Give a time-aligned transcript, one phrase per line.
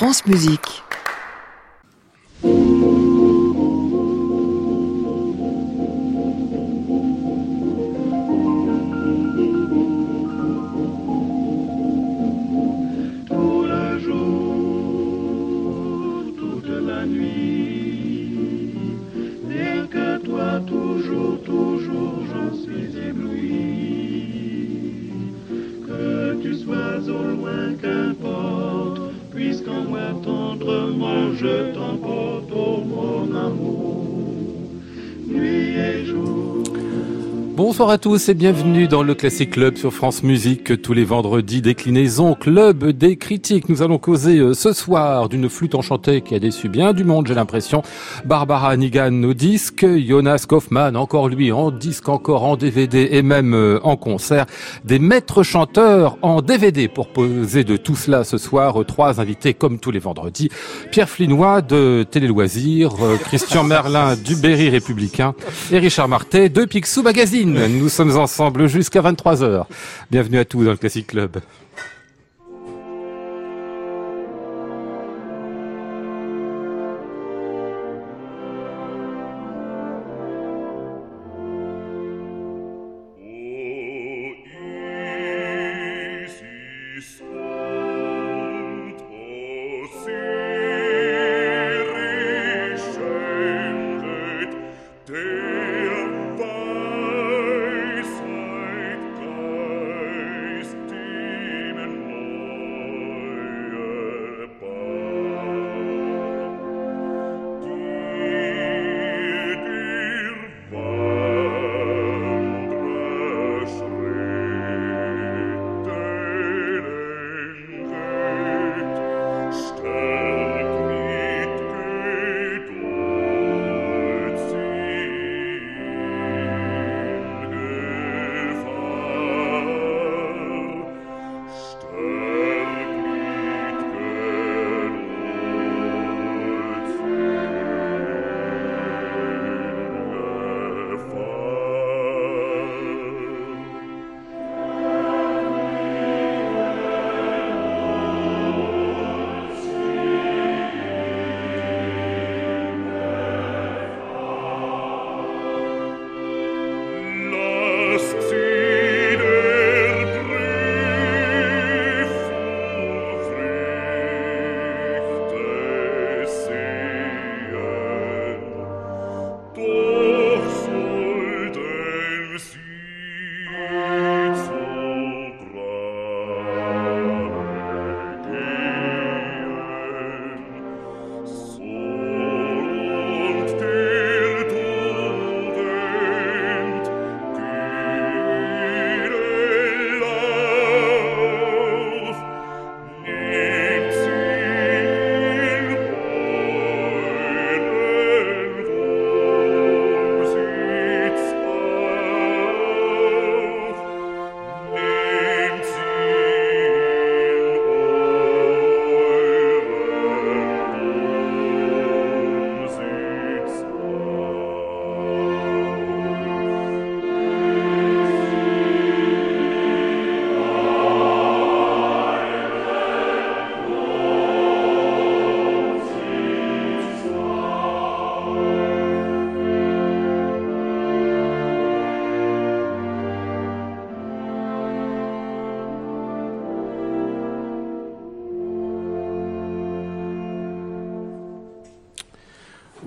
[0.00, 0.82] France Musique.
[37.80, 41.62] Bonsoir à tous et bienvenue dans le Classic Club sur France Musique tous les vendredis
[41.62, 43.70] déclinaison club des critiques.
[43.70, 47.26] Nous allons causer euh, ce soir d'une flûte enchantée qui a déçu bien du monde,
[47.26, 47.80] j'ai l'impression.
[48.26, 53.54] Barbara Nigan au disque, Jonas Kaufmann encore lui en disque, encore en DVD et même
[53.54, 54.44] euh, en concert.
[54.84, 58.82] Des maîtres chanteurs en DVD pour poser de tout cela ce soir.
[58.82, 60.50] Euh, trois invités comme tous les vendredis.
[60.90, 65.34] Pierre Flinois de Télé Loisirs, Christian Merlin du Berry Républicain
[65.72, 67.69] et Richard Martet de Picsou Magazine.
[67.70, 69.64] Nous sommes ensemble jusqu'à 23h.
[70.10, 71.38] Bienvenue à tous dans le Classic Club.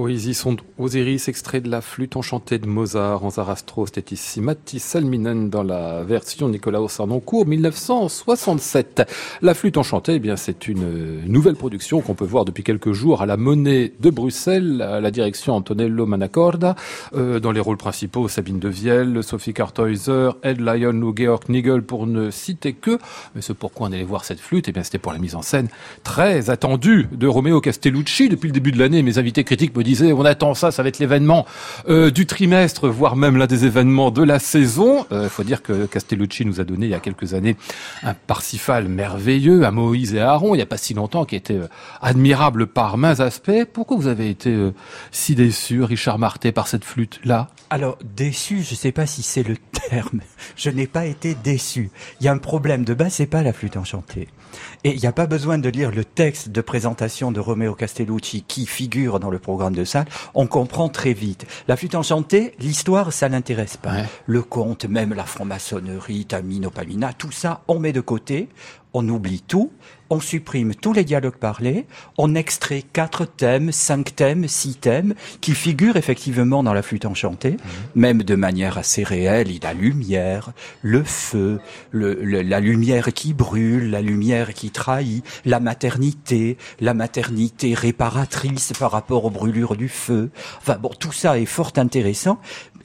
[0.03, 4.41] Poésie sont Osiris, extrait de la flûte enchantée de Mozart en Zarastro, c'était ici
[4.78, 9.09] Salminen dans la version Nicolas Sarnoncourt 1967.
[9.42, 13.22] La flûte enchantée, eh bien, c'est une nouvelle production qu'on peut voir depuis quelques jours
[13.22, 16.75] à la Monnaie de Bruxelles, à la direction Antonello Manacorda,
[17.16, 22.07] euh, dans les rôles principaux Sabine Devielle, Sophie Karthäuser, Ed Lyon ou Georg Nigel pour
[22.07, 23.00] ne citer que.
[23.36, 25.44] Mais ce pourquoi on allait voir cette flûte, eh bien, c'était pour la mise en
[25.44, 25.69] scène
[26.04, 29.01] très attendue de Romeo Castellucci depuis le début de l'année.
[29.01, 31.45] Mes invités critiques me disent on attend ça, ça va être l'événement
[31.88, 35.06] euh, du trimestre, voire même l'un des événements de la saison.
[35.12, 37.56] Il euh, faut dire que Castellucci nous a donné il y a quelques années
[38.04, 41.36] un Parsifal merveilleux à Moïse et à Aaron, il n'y a pas si longtemps, qui
[41.36, 41.68] était euh,
[42.01, 43.66] admirable par mains aspects.
[43.72, 44.72] Pourquoi vous avez été
[45.12, 47.50] si déçu, Richard Marté, par cette flûte-là?
[47.69, 49.57] Alors, déçu, je ne sais pas si c'est le
[49.89, 50.22] terme,
[50.56, 51.89] je n'ai pas été déçu.
[52.19, 54.28] Il y a un problème de base, c'est pas la flûte enchantée.
[54.84, 58.44] Et il n'y a pas besoin de lire le texte de présentation de Romeo Castellucci
[58.44, 59.82] qui figure dans le programme de
[60.33, 61.45] On comprend très vite.
[61.68, 63.95] La flûte enchantée, l'histoire, ça l'intéresse pas.
[64.25, 68.50] Le conte, même la franc-maçonnerie, Tamino, Pamina, tout ça, on met de côté
[68.94, 69.71] on oublie tout,
[70.13, 71.86] on supprime tous les dialogues parlés,
[72.19, 77.54] on extrait quatre thèmes, cinq thèmes, six thèmes, qui figurent effectivement dans la flûte enchantée,
[77.54, 77.57] mhm.
[77.95, 80.51] même de manière assez réelle, la lumière,
[80.83, 81.60] le feu,
[81.92, 89.25] la lumière qui brûle, la lumière qui trahit, la maternité, la maternité réparatrice par rapport
[89.25, 90.30] aux brûlures du feu.
[90.60, 92.39] Enfin bon, tout ça est fort intéressant,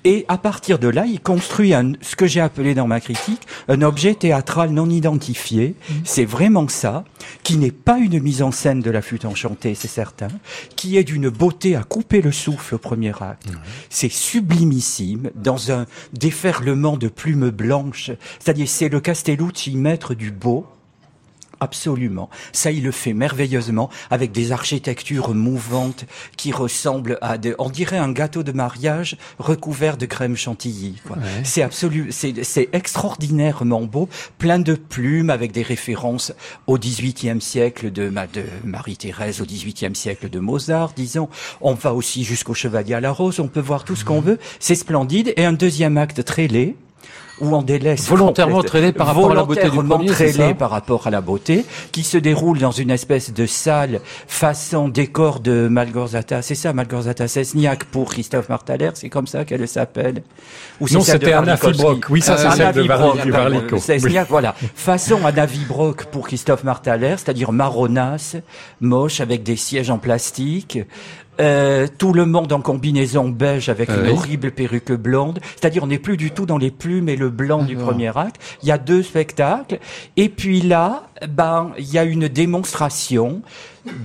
[0.04, 3.42] et à partir de là, il construit un, ce que j'ai appelé dans ma critique
[3.68, 5.74] un objet théâtral non identifié.
[5.90, 5.96] Mhm.
[6.04, 7.04] C'est vraiment ça,
[7.42, 10.28] qui n'est pas une mise en scène de la flûte enchantée, c'est certain,
[10.76, 13.48] qui est d'une beauté à couper le souffle au premier acte.
[13.90, 18.10] C'est sublimissime, dans un déferlement de plumes blanches.
[18.38, 20.66] C'est-à-dire, c'est le Castellucci, maître du beau,
[21.60, 22.30] Absolument.
[22.52, 26.04] Ça, il le fait merveilleusement avec des architectures mouvantes
[26.36, 31.00] qui ressemblent à de, on dirait un gâteau de mariage recouvert de crème chantilly.
[31.42, 34.08] C'est absolu, c'est extraordinairement beau,
[34.38, 36.32] plein de plumes avec des références
[36.66, 41.28] au XVIIIe siècle de, de Marie-Thérèse, au XVIIIe siècle de Mozart, disons.
[41.60, 44.38] On va aussi jusqu'au Chevalier à la Rose, on peut voir tout ce qu'on veut.
[44.60, 45.32] C'est splendide.
[45.36, 46.76] Et un deuxième acte très laid
[47.40, 51.10] où on délaisse volontairement traîné par rapport à la beauté du premier, par rapport à
[51.10, 56.42] la beauté, qui se déroule dans une espèce de salle façon décor de Malgorzata.
[56.42, 60.22] C'est ça, Malgorzata Sesniak pour Christophe Martaler, c'est comme ça qu'elle s'appelle.
[60.80, 62.06] Ou non, c'était Anna Vibrock.
[62.10, 63.78] Oui, ça c'est celle de Varlico.
[63.78, 64.54] Sesniak, voilà.
[64.74, 68.36] Façon Anna Vibrock pour Christophe Martaler, c'est-à-dire marronasse,
[68.80, 70.78] moche avec des sièges en plastique.
[71.40, 75.38] Euh, tout le monde en combinaison beige avec une horrible perruque blonde.
[75.56, 78.40] C'est-à-dire, on n'est plus du tout dans les plumes et le blanc du premier acte.
[78.62, 79.78] Il y a deux spectacles.
[80.16, 83.42] Et puis là, ben, il y a une démonstration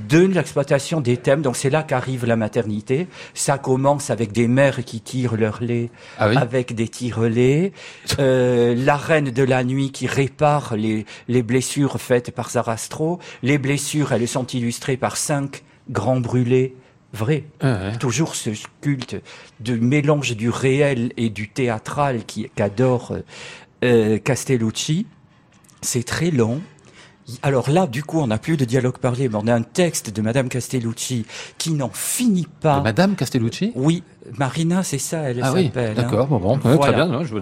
[0.09, 1.41] de l'exploitation des thèmes.
[1.41, 3.07] Donc c'est là qu'arrive la maternité.
[3.33, 5.89] Ça commence avec des mères qui tirent leur lait
[6.19, 7.73] ah avec des tirelets.
[8.19, 13.19] Euh, la reine de la nuit qui répare les, les blessures faites par Sarastro.
[13.41, 16.75] Les blessures, elles sont illustrées par cinq grands brûlés
[17.13, 17.45] vrai.
[17.61, 18.49] Ah Toujours ce
[18.81, 19.15] culte
[19.59, 22.21] de mélange du réel et du théâtral
[22.55, 23.15] qu'adore
[23.83, 25.05] euh, Castellucci.
[25.81, 26.61] C'est très long.
[27.41, 30.09] Alors là, du coup, on n'a plus de dialogue parlé, mais on a un texte
[30.09, 31.25] de Madame Castellucci
[31.57, 32.81] qui n'en finit pas.
[32.81, 33.71] Madame Castellucci?
[33.75, 34.03] Oui,
[34.37, 35.89] Marina, c'est ça, elle ah s'appelle.
[35.89, 36.77] Oui, d'accord, bon, bon voilà.
[36.79, 37.41] très bien, je vous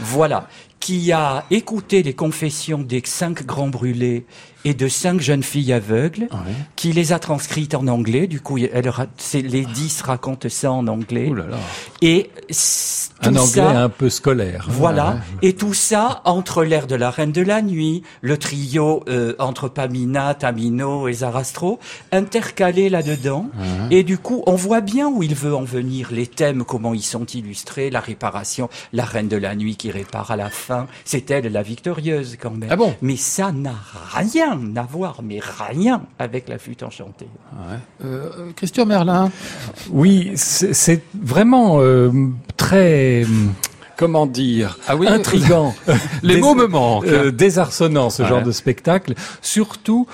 [0.00, 0.48] Voilà,
[0.82, 4.26] qui a écouté les confessions des cinq grands brûlés
[4.64, 6.28] et de cinq jeunes filles aveugles,
[6.76, 8.26] qui les a transcrites en anglais.
[8.26, 8.92] Du coup, elle,
[9.34, 11.32] les dix racontent ça en anglais.
[12.00, 12.30] Et
[13.20, 14.66] tout un anglais un peu scolaire.
[14.68, 15.18] Voilà.
[15.40, 19.68] Et tout ça entre l'air de la Reine de la Nuit, le trio euh, entre
[19.68, 21.80] Pamina, Tamino et Zarastro,
[22.12, 23.46] intercalé là-dedans.
[23.90, 26.08] Et du coup, on voit bien où il veut en venir.
[26.12, 30.30] Les thèmes, comment ils sont illustrés, la réparation, la Reine de la Nuit qui répare
[30.30, 30.71] à la fin.
[31.04, 32.68] C'est elle la victorieuse quand même.
[32.70, 32.94] Ah bon?
[33.02, 33.74] Mais ça n'a
[34.14, 37.28] rien n'avoir mais rien avec la flûte enchantée.
[38.04, 39.30] Euh, Christian Merlin
[39.90, 42.10] Oui, c'est vraiment euh,
[42.56, 43.24] très
[43.96, 45.74] comment dire, ah oui, intrigant.
[46.24, 47.06] Les mots me manquent.
[47.06, 50.06] Euh, désarçonnant ce genre de spectacle, surtout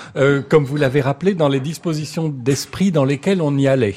[0.49, 3.97] comme vous l'avez rappelé dans les dispositions d'esprit dans lesquelles on y allait.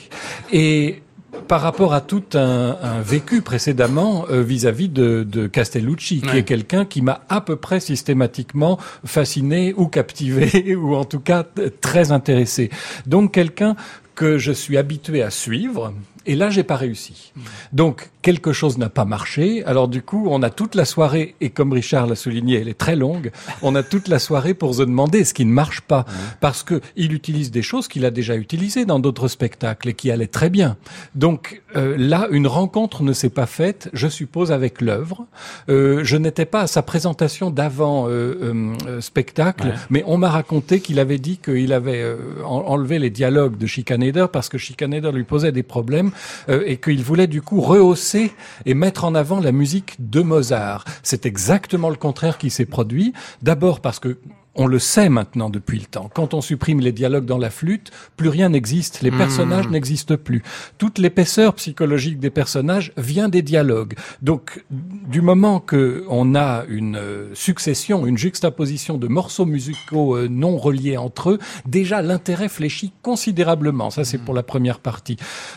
[0.54, 1.02] Et
[1.48, 6.86] par rapport à tout un, vécu précédemment euh, vis-à-vis de, de, Castellucci, qui est quelqu'un
[6.86, 11.46] qui m'a à peu près systématiquement fasciné ou captivé, ou en tout cas
[11.82, 12.70] très intéressé.
[13.06, 13.76] Donc quelqu'un
[14.16, 15.94] que je suis habitué à suivre,
[16.26, 17.34] et là, j'ai pas réussi.
[17.74, 19.64] Donc, quelque chose n'a pas marché.
[19.66, 22.78] Alors, du coup, on a toute la soirée, et comme Richard l'a souligné, elle est
[22.78, 26.06] très longue, on a toute la soirée pour se demander ce qui ne marche pas.
[26.40, 30.12] Parce que il utilise des choses qu'il a déjà utilisées dans d'autres spectacles et qui
[30.12, 30.78] allaient très bien.
[31.16, 35.26] Donc, euh, là, une rencontre ne s'est pas faite, je suppose, avec l'œuvre.
[35.70, 41.00] Euh, je n'étais pas à sa présentation d'avant euh, spectacle, mais on m'a raconté qu'il
[41.00, 42.06] avait dit qu'il avait
[42.46, 46.12] enlevé les dialogues de Schikaneder parce que Schikaneder lui posait des problèmes
[46.50, 50.86] et qu'il voulait du coup rehausser et mettre en avant la musique de Mozart.
[51.04, 53.14] C'est exactement le contraire qui s'est produit.
[53.42, 54.18] D'abord parce que
[54.56, 56.10] on le sait maintenant depuis le temps.
[56.14, 59.72] Quand on supprime les dialogues dans la flûte, plus rien n'existe, les personnages mmh.
[59.72, 60.44] n'existent plus.
[60.78, 63.94] Toute l'épaisseur psychologique des personnages vient des dialogues.
[64.22, 70.28] Donc, du moment que on a une euh, succession, une juxtaposition de morceaux musicaux euh,
[70.28, 73.90] non reliés entre eux, déjà l'intérêt fléchit considérablement.
[73.90, 74.26] Ça, c'est mmh.
[74.26, 75.16] pour la première partie.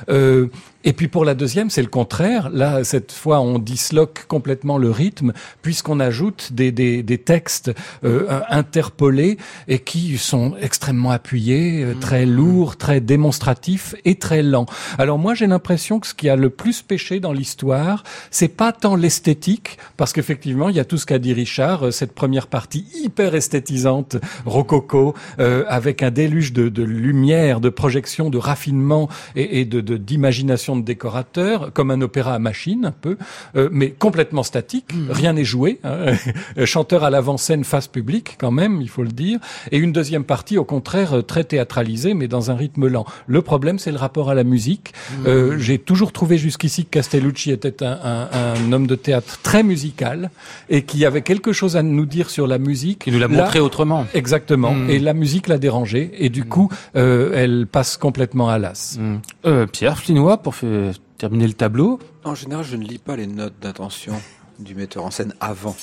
[0.09, 0.47] Euh,
[0.85, 2.51] et puis pour la deuxième, c'est le contraire.
[2.51, 5.33] Là, cette fois, on disloque complètement le rythme
[5.63, 7.73] puisqu'on ajoute des, des, des textes
[8.05, 8.41] euh,
[8.85, 9.39] interpolés
[9.69, 12.31] et qui sont extrêmement appuyés, euh, très mmh.
[12.31, 14.67] lourds, très démonstratifs et très lents.
[14.99, 18.73] Alors moi, j'ai l'impression que ce qui a le plus pêché dans l'histoire, c'est pas
[18.73, 22.47] tant l'esthétique, parce qu'effectivement, il y a tout ce qu'a dit Richard, euh, cette première
[22.47, 29.09] partie hyper esthétisante, rococo, euh, avec un déluge de, de, lumière, de projection, de raffinement
[29.37, 33.17] et, et de d'imagination de décorateur, comme un opéra à machine un peu,
[33.57, 35.11] euh, mais complètement statique, mmh.
[35.11, 36.15] rien n'est joué, hein.
[36.65, 39.39] chanteur à l'avant-scène face public quand même, il faut le dire,
[39.71, 43.05] et une deuxième partie au contraire euh, très théâtralisée, mais dans un rythme lent.
[43.27, 44.93] Le problème, c'est le rapport à la musique.
[44.93, 45.27] Mmh.
[45.27, 49.63] Euh, j'ai toujours trouvé jusqu'ici que Castellucci était un, un, un, homme de théâtre très
[49.63, 50.31] musical
[50.69, 53.05] et qui avait quelque chose à nous dire sur la musique.
[53.07, 54.07] Il nous l'a montré autrement.
[54.15, 54.73] Exactement.
[54.75, 54.91] Mmh.
[54.91, 58.99] Et la musique l'a dérangé et du coup, euh, elle passe complètement à l'as.
[59.45, 63.27] Euh, Pierre Flinois, pour faire terminer le tableau En général, je ne lis pas les
[63.27, 64.15] notes d'intention
[64.59, 65.77] du metteur en scène avant.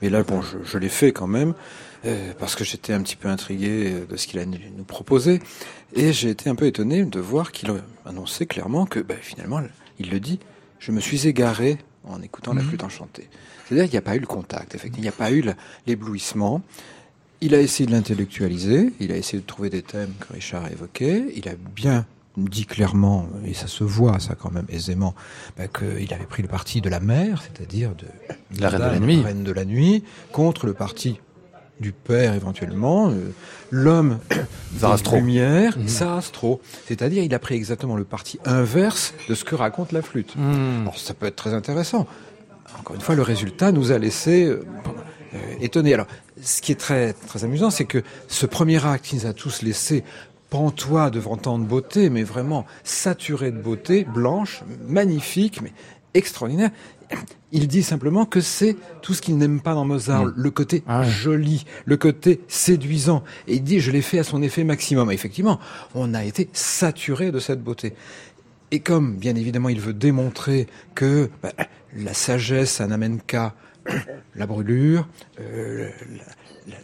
[0.00, 1.54] Mais là, bon, je, je l'ai fait quand même,
[2.38, 5.40] parce que j'étais un petit peu intrigué euh, de ce qu'il a nous proposé.
[5.94, 7.72] Et j'ai été un peu étonné de voir qu'il
[8.04, 9.60] annonçait clairement que, ben, finalement,
[9.98, 10.40] il le dit,
[10.78, 12.68] je me suis égaré en écoutant la mhm.
[12.68, 13.28] flûte enchantée.
[13.66, 15.44] C'est-à-dire qu'il n'y a pas eu le contact, effectivement, il n'y a pas eu
[15.86, 16.62] l'éblouissement.
[17.40, 20.70] Il a essayé de l'intellectualiser, il a essayé de trouver des thèmes que Richard a
[20.70, 22.06] évoqués, il a bien
[22.36, 25.14] dit clairement, et ça se voit, ça quand même aisément,
[25.56, 28.06] bah, qu'il avait pris le parti de la mer, c'est-à-dire de
[28.58, 31.20] la reine de la nuit, reine de la nuit, contre le parti
[31.80, 33.32] du père éventuellement, euh,
[33.70, 34.18] l'homme
[34.78, 35.16] Zarastro.
[35.16, 35.88] lumière, mmh.
[35.88, 36.60] Sarastro.
[36.86, 40.34] C'est-à-dire, il a pris exactement le parti inverse de ce que raconte la flûte.
[40.36, 40.82] Mmh.
[40.82, 42.06] Alors, ça peut être très intéressant.
[42.78, 44.64] Encore une fois, le résultat nous a laissé euh,
[45.34, 45.94] euh, étonnés.
[45.94, 46.06] Alors,
[46.40, 49.62] ce qui est très très amusant, c'est que ce premier acte qui nous a tous
[49.62, 50.04] laissé
[50.50, 55.72] pantois devant tant de beauté, mais vraiment saturé de beauté, blanche, magnifique, mais
[56.14, 56.70] extraordinaire.
[57.52, 60.34] Il dit simplement que c'est tout ce qu'il n'aime pas dans Mozart, mm.
[60.36, 63.22] le côté ah joli, le côté séduisant.
[63.46, 65.10] Et il dit, je l'ai fait à son effet maximum.
[65.10, 65.60] Et effectivement,
[65.94, 67.94] on a été saturé de cette beauté.
[68.70, 71.52] Et comme, bien évidemment, il veut démontrer que bah,
[71.94, 73.54] la sagesse, ça n'amène qu'à
[74.34, 75.06] la brûlure,
[75.38, 75.90] euh,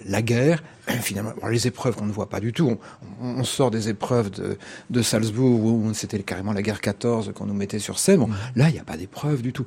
[0.05, 0.63] la guerre,
[1.01, 2.77] finalement, les épreuves qu'on ne voit pas du tout.
[3.23, 4.59] On, sort des épreuves de,
[4.91, 8.21] de Salzbourg où c'était carrément la guerre 14 qu'on nous mettait sur scène.
[8.21, 9.65] Bon, là, il n'y a pas d'épreuves du tout.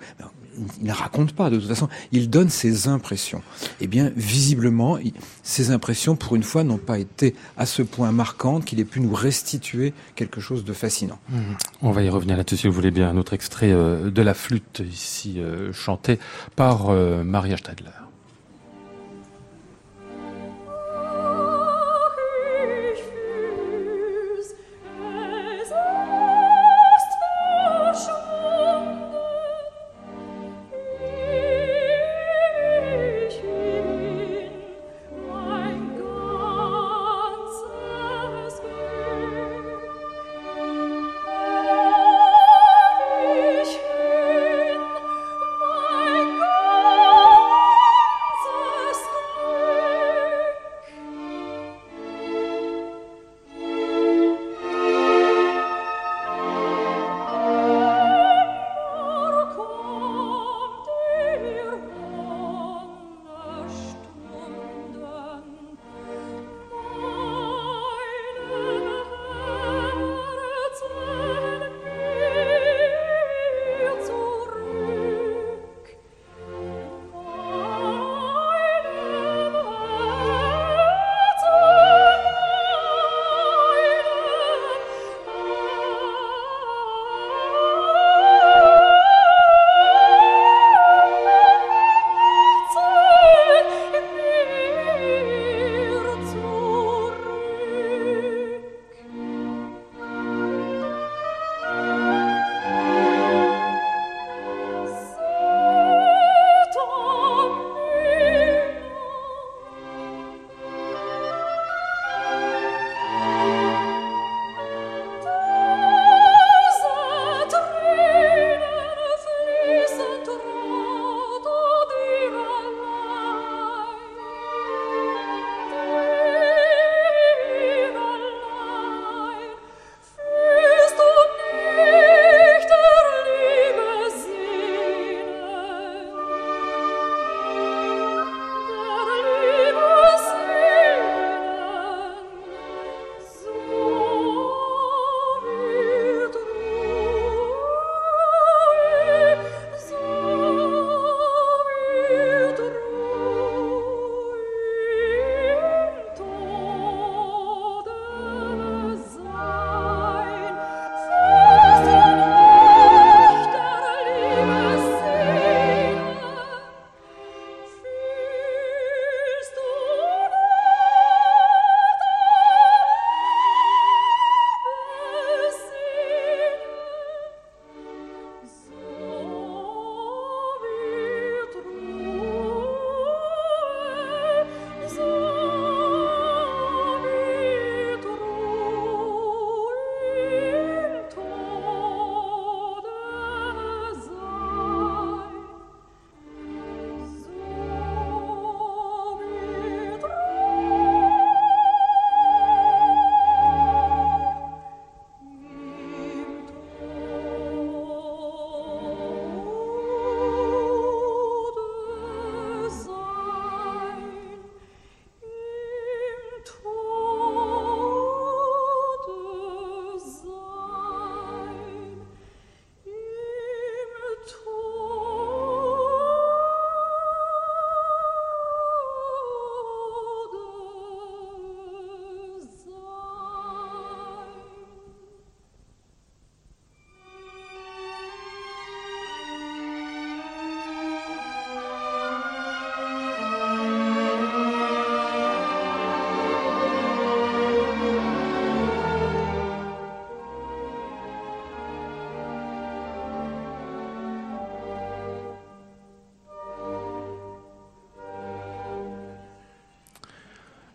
[0.81, 1.88] Il ne raconte pas de toute façon.
[2.12, 3.41] Il donne ses impressions.
[3.79, 4.98] Eh bien, visiblement,
[5.43, 9.00] ces impressions, pour une fois, n'ont pas été à ce point marquantes qu'il ait pu
[9.00, 11.20] nous restituer quelque chose de fascinant.
[11.29, 11.39] Mmh.
[11.81, 13.10] On va y revenir là-dessus, si vous voulez bien.
[13.10, 16.20] Un autre extrait euh, de la flûte ici euh, chanté
[16.55, 18.00] par euh, Maria Stadler.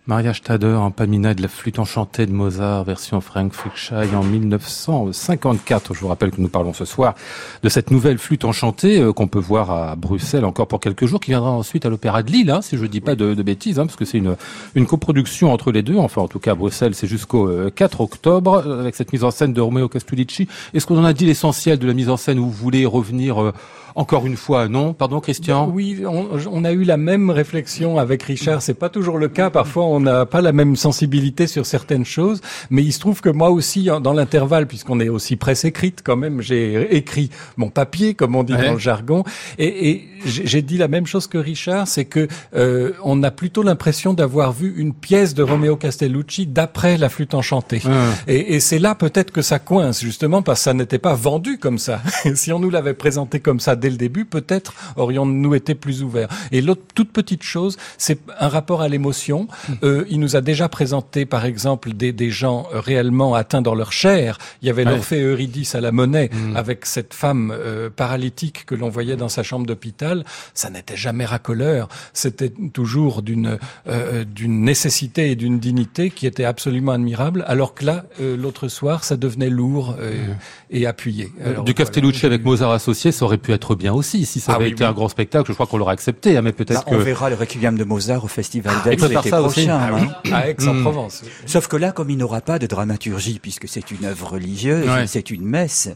[0.08, 5.94] Maria Stader en Pamina de la flûte enchantée de Mozart, version Frank Frickschei en 1954.
[5.94, 7.16] Je vous rappelle que nous parlons ce soir
[7.64, 11.18] de cette nouvelle flûte enchantée euh, qu'on peut voir à Bruxelles encore pour quelques jours,
[11.18, 13.80] qui viendra ensuite à l'Opéra de Lille, hein, si je ne dis pas de, bêtises,
[13.80, 15.96] hein, parce que c'est une, coproduction entre les deux.
[15.96, 19.24] Enfin, en tout cas, à Bruxelles, c'est jusqu'au 4 euh, octobre, euh, avec cette mise
[19.24, 20.46] en scène de Romeo Castellucci.
[20.72, 23.52] Est-ce qu'on en a dit l'essentiel de la mise en scène où vous voulez revenir
[23.96, 28.60] encore une fois, non Pardon, Christian Oui, on, a eu la même réflexion avec Richard.
[28.60, 29.48] C'est pas toujours le cas.
[29.48, 32.42] Parfois, on n'a pas la même sensibilité sur certaines choses.
[32.68, 36.16] Mais il se trouve que moi aussi, dans l'intervalle, puisqu'on est aussi presse écrite quand
[36.16, 39.24] même, j'ai écrit mon papier, comme on dit dans le jargon.
[39.58, 43.62] Et, et j'ai dit la même chose que Richard, c'est que euh, on a plutôt
[43.62, 47.80] l'impression d'avoir vu une pièce de Romeo Castellucci d'après la flûte enchantée.
[48.28, 51.56] Et, et c'est là peut-être que ça coince, justement, parce que ça n'était pas vendu
[51.56, 52.02] comme ça.
[52.34, 56.28] si on nous l'avait présenté comme ça dès le début, peut-être aurions-nous été plus ouverts.
[56.50, 59.46] Et l'autre toute petite chose, c'est un rapport à l'émotion.
[59.68, 59.72] Hmm.
[59.84, 63.92] Euh, il nous a déjà présenté, par exemple, des, des gens réellement atteints dans leur
[63.92, 64.38] chair.
[64.60, 66.56] Il y avait l'Orphée Eurydice à la monnaie, hmm.
[66.56, 70.24] avec cette femme euh, paralytique que l'on voyait dans sa chambre d'hôpital.
[70.52, 71.88] Ça n'était jamais racoleur.
[72.12, 77.44] C'était toujours d'une euh, d'une nécessité et d'une dignité qui était absolument admirable.
[77.46, 80.34] Alors que là, euh, l'autre soir, ça devenait lourd hmm.
[80.70, 81.30] et appuyé.
[81.44, 84.26] Alors, du Castellucci avec Mozart associé, ça aurait pu être bien aussi.
[84.26, 86.36] Si ça ah avait été un grand spectacle, je crois qu'on l'aurait accepté.
[86.36, 89.30] Hein, mais peut-être bah, On verra le Requiem de Mozart au Festival ah, d'Aix l'été
[89.30, 89.78] prochain.
[89.92, 90.08] Hein.
[90.30, 91.22] Ah à Aix-en-Provence.
[91.22, 91.46] Hmm.
[91.46, 95.30] Sauf que là, comme il n'aura pas de dramaturgie, puisque c'est une œuvre religieuse, c'est
[95.30, 95.90] une messe,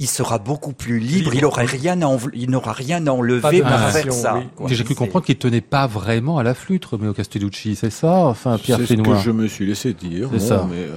[0.00, 3.90] il sera beaucoup plus libre, il n'aura rien à il n'aura rien à enlever par
[3.90, 4.42] faire ça.
[4.66, 8.12] J'ai cru comprendre qu'il tenait pas vraiment à la flûte, Romeo Castellucci, c'est ça?
[8.12, 10.28] Enfin, Pierre C'est ce que je me suis laissé dire.
[10.32, 10.66] C'est ça.
[10.70, 10.96] Mais euh,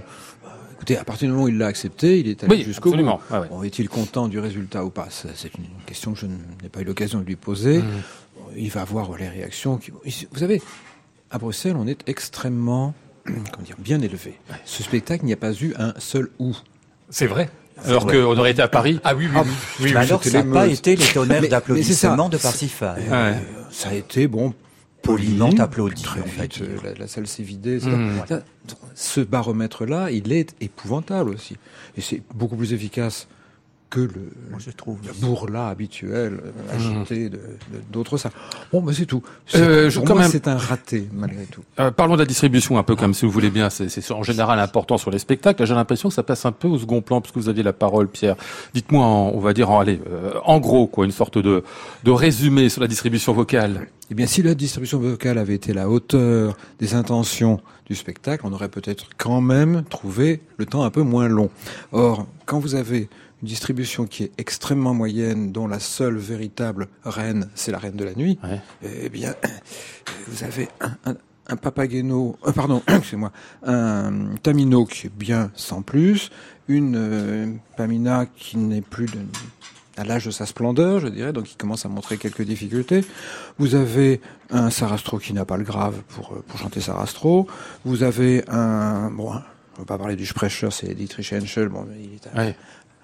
[0.82, 3.20] Écoutez, à partir du moment où il l'a accepté, il est allé jusqu'au bout.
[3.30, 5.10] Ah est-il content du résultat ou pas?
[5.12, 7.78] C'est une question que je n'ai pas eu l'occasion de lui poser.
[7.78, 7.86] Mmh.
[8.58, 9.80] Il va voir les réactions.
[10.04, 10.60] Vous savez,
[11.30, 14.40] à Bruxelles, on est extrêmement comment dire, bien élevé.
[14.66, 16.58] Ce spectacle, il n'y a pas eu un seul ou.
[17.12, 17.52] C'est vrai.
[17.86, 19.00] Alors qu'on aurait été à Paris.
[19.04, 19.44] Ah oui, oui, ah,
[19.82, 19.96] oui.
[19.96, 23.04] alors ça n'a pas été les tonnerres d'applaudissements de Parsifal.
[23.08, 23.34] Euh,
[23.70, 24.56] ça a été, bon,
[25.02, 26.06] poliment applaudi.
[26.08, 27.78] En fait, euh, la, salle s'est vidée.
[27.78, 28.42] Mmh.
[28.96, 31.58] Ce baromètre-là, il est épouvantable aussi.
[31.98, 33.28] Et c'est beaucoup plus efficace
[33.92, 36.76] que le, je trouve, le bourrelat habituel, mmh.
[36.76, 37.42] agité de,
[37.92, 38.32] d'autres salles.
[38.72, 39.22] Bon, mais c'est tout.
[39.54, 41.62] Euh, je, pour moi, c'est un raté, malgré tout.
[41.80, 43.70] Euh, parlons de la distribution un peu, comme si vous voulez bien.
[43.70, 45.66] C'est, c'est en général important sur les spectacles.
[45.66, 48.08] J'ai l'impression que ça passe un peu au second plan, puisque vous aviez la parole,
[48.08, 48.38] Pierre.
[48.74, 51.64] Dites-moi, on va dire, en, allez, euh, en gros, quoi, une sorte de,
[52.06, 53.90] de résumé sur la distribution vocale.
[54.10, 58.54] Eh bien, si la distribution vocale avait été la hauteur des intentions du spectacle, on
[58.54, 61.50] aurait peut-être quand même trouvé le temps un peu moins long.
[61.92, 63.10] Or, quand vous avez
[63.42, 68.04] une distribution qui est extrêmement moyenne, dont la seule véritable reine, c'est la reine de
[68.04, 68.40] la nuit,
[68.84, 69.36] eh bien,
[70.28, 71.16] vous avez un,
[71.48, 73.32] un, Papageno, euh, pardon, excusez-moi,
[73.64, 76.32] un Tamino qui est bien sans plus,
[76.68, 79.20] une euh, Pamina qui n'est plus de,
[79.98, 83.04] à l'âge de sa splendeur, je dirais, donc il commence à montrer quelques difficultés.
[83.58, 87.48] Vous avez un Sarastro qui n'a pas le grave pour, euh, pour chanter Sarastro.
[87.86, 89.34] Vous avez un, bon,
[89.76, 92.54] on va pas parler du Sprecher, c'est Dietrich Henschel, bon, il est à,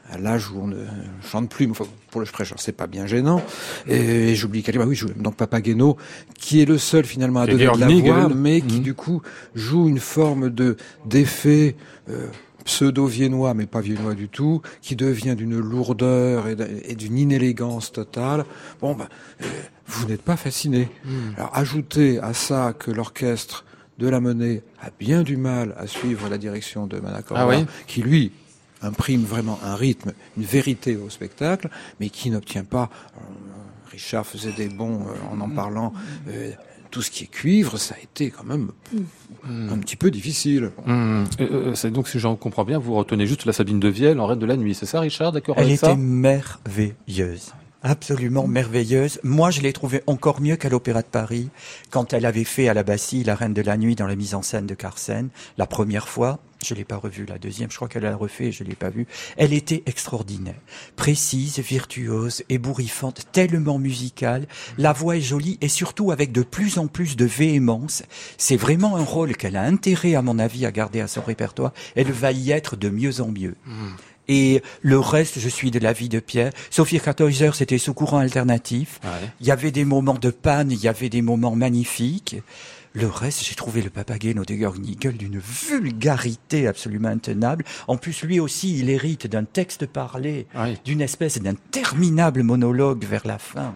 [0.10, 0.86] à l'âge où on ne
[1.30, 1.68] chante plus.
[1.68, 3.42] pour le Sprecher, c'est pas bien gênant.
[3.88, 5.98] Et, j'oublie quelqu'un, bah oui, donc Papageno,
[6.38, 8.84] qui est le seul finalement à donner de la voix, mais qui mmh.
[8.84, 9.22] du coup
[9.56, 11.76] joue une forme de d'effet
[12.10, 12.28] euh,
[12.64, 18.46] pseudo-viennois, mais pas viennois du tout, qui devient d'une lourdeur et d'une inélégance totale.
[18.82, 19.08] Bon, ben,
[19.42, 19.46] euh,
[19.88, 20.90] vous n'êtes pas fasciné.
[21.06, 21.10] Mmh.
[21.38, 23.66] Alors ajoutez à ça que l'orchestre
[23.98, 28.02] de la monnaie a bien du mal à suivre la direction de Manacorda, ah qui
[28.02, 28.32] lui
[28.82, 32.90] imprime vraiment un rythme, une vérité au spectacle, mais qui n'obtient pas.
[33.16, 33.20] Euh,
[33.92, 35.94] Richard faisait des bons euh, en en parlant.
[36.28, 36.52] Euh,
[36.92, 39.70] tout ce qui est cuivre, ça a été quand même mm.
[39.72, 40.72] un petit peu difficile.
[40.86, 41.24] Mm.
[41.76, 44.40] c'est donc, si j'en comprends bien, vous retenez juste la Sabine de Vielle en Reine
[44.40, 47.54] de la Nuit, c'est ça, Richard D'accord Elle était merveilleuse.
[47.84, 49.20] Absolument merveilleuse.
[49.24, 51.50] Moi, je l'ai trouvée encore mieux qu'à l'Opéra de Paris,
[51.92, 54.34] quand elle avait fait à la Bastille La Reine de la Nuit dans la mise
[54.34, 56.40] en scène de Carsen, la première fois.
[56.68, 59.08] Je l'ai pas revue la deuxième, je crois qu'elle l'a refait, je l'ai pas vue.
[59.38, 60.60] Elle était extraordinaire,
[60.98, 64.48] précise, virtuose, ébouriffante, tellement musicale.
[64.78, 68.04] La voix est jolie et surtout avec de plus en plus de véhémence.
[68.38, 71.72] C'est vraiment un rôle qu'elle a intérêt, à mon avis, à garder à son répertoire.
[71.96, 73.56] Elle va y être de mieux en mieux.
[73.66, 73.96] Hmm.
[74.28, 76.52] Et le reste, je suis de l'avis de Pierre.
[76.70, 79.00] Sophie Karthäuser, c'était sous courant alternatif.
[79.40, 82.36] Il y avait des moments de panne, il y avait des moments magnifiques.
[83.00, 87.64] Le reste, j'ai trouvé le Papageno de Nigel d'une vulgarité absolument intenable.
[87.88, 90.48] En plus, lui aussi, il hérite d'un texte parlé,
[90.84, 93.76] d'une espèce d'interminable monologue vers la fin.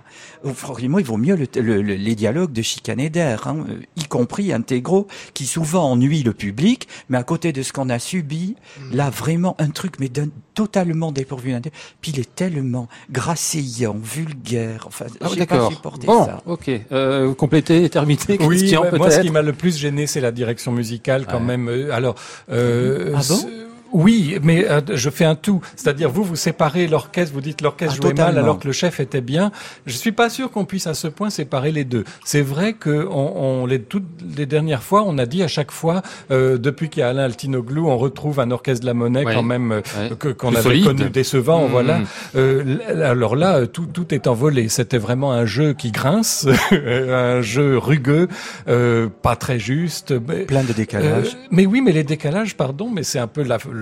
[0.55, 3.57] Franchement, il vaut mieux les dialogues de Chicanéder, hein,
[3.95, 5.05] y compris intégraux,
[5.35, 8.95] qui souvent ennuient le public, mais à côté de ce qu'on a subi, mm.
[8.95, 11.55] là, vraiment un truc, mais d'un totalement dépourvu
[12.01, 14.85] Puis il est tellement grasséillant, vulgaire.
[14.87, 16.41] Enfin, ah, j'ai pas supporté bon, ça.
[16.45, 16.69] Ok.
[16.91, 18.19] Euh, complété, terminé.
[18.41, 21.67] Oui, moi, ce qui m'a le plus gêné, c'est la direction musicale, quand même.
[21.69, 22.15] Euh, alors,
[22.51, 23.49] euh, ah bon?
[23.93, 25.61] Oui, mais euh, je fais un tout.
[25.75, 28.99] C'est-à-dire, vous, vous séparez l'orchestre, vous dites l'orchestre ah, jouait mal alors que le chef
[28.99, 29.51] était bien.
[29.85, 32.03] Je suis pas sûr qu'on puisse à ce point séparer les deux.
[32.23, 35.71] C'est vrai que on, on, les, toutes les dernières fois, on a dit à chaque
[35.71, 36.01] fois,
[36.31, 39.43] euh, depuis qu'il y a Alain Altinoglou, on retrouve un orchestre de la monnaie quand
[39.43, 41.67] même euh, que qu'on avait connu décevant.
[41.67, 41.71] Mmh.
[41.71, 41.99] Voilà.
[42.35, 44.69] Euh, alors là, tout, tout est envolé.
[44.69, 48.27] C'était vraiment un jeu qui grince, un jeu rugueux,
[48.65, 50.17] pas très juste.
[50.19, 51.37] Plein de décalages.
[51.51, 53.80] mais oui, mais les décalages, pardon, mais c'est un peu la le,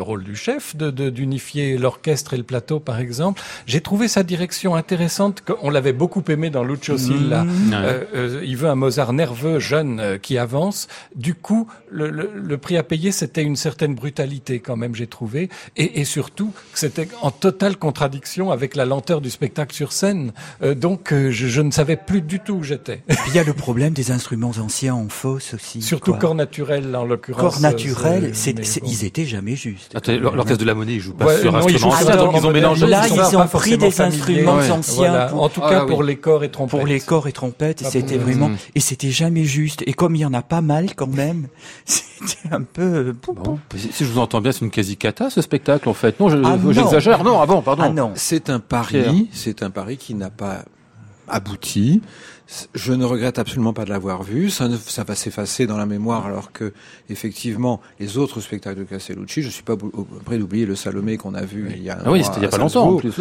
[0.00, 3.42] rôle du chef de d'unifier l'orchestre et le plateau, par exemple.
[3.66, 5.42] J'ai trouvé sa direction intéressante.
[5.62, 7.44] On l'avait beaucoup aimé dans Lucio Silla.
[7.44, 7.72] Mmh.
[7.72, 10.88] Euh, euh, il veut un Mozart nerveux, jeune, euh, qui avance.
[11.14, 15.48] Du coup, le, le, prix à payer, c'était une certaine brutalité quand même, j'ai trouvé,
[15.76, 20.32] et, et surtout c'était en totale contradiction avec la lenteur du spectacle sur scène.
[20.62, 23.02] donc, je, je, ne savais plus du tout où j'étais.
[23.28, 25.82] Il y a le problème des instruments anciens en fausse aussi.
[25.82, 27.40] Surtout corps naturel en l'occurrence.
[27.40, 29.94] Corps naturel, c'est, ils étaient jamais juste.
[30.08, 32.86] L'orchestre de la monnaie, il joue pas sur instruments anciens, donc ils ont mélangé.
[32.86, 35.32] Là, ils ont pris des instruments anciens.
[35.32, 36.78] En tout cas, ah pour les corps et trompettes.
[36.78, 39.82] Pour les corps et trompettes, c'était vraiment, et c'était jamais juste.
[39.86, 41.48] Et comme il y en a pas mal quand même,
[41.84, 42.82] c'était un peu...
[42.82, 43.12] Euh,
[43.76, 46.18] si je vous entends bien, c'est une quasi-cata, ce spectacle, en fait.
[46.20, 47.24] Non, ah j'exagère.
[47.24, 47.82] Non, avant, pardon.
[47.86, 48.12] Ah non.
[48.14, 50.64] C'est un pari, c'est un pari qui n'a pas
[51.28, 52.02] abouti.
[52.74, 54.50] Je ne regrette absolument pas de l'avoir vu.
[54.50, 56.72] Ça, ça va s'effacer dans la mémoire, alors que
[57.08, 59.76] effectivement, les autres spectacles de Castellucci, je suis pas
[60.24, 61.98] prêt d'oublier le Salomé qu'on a vu il y a.
[62.04, 62.88] Ah oui, c'était il y a pas longtemps.
[62.88, 63.14] En plus,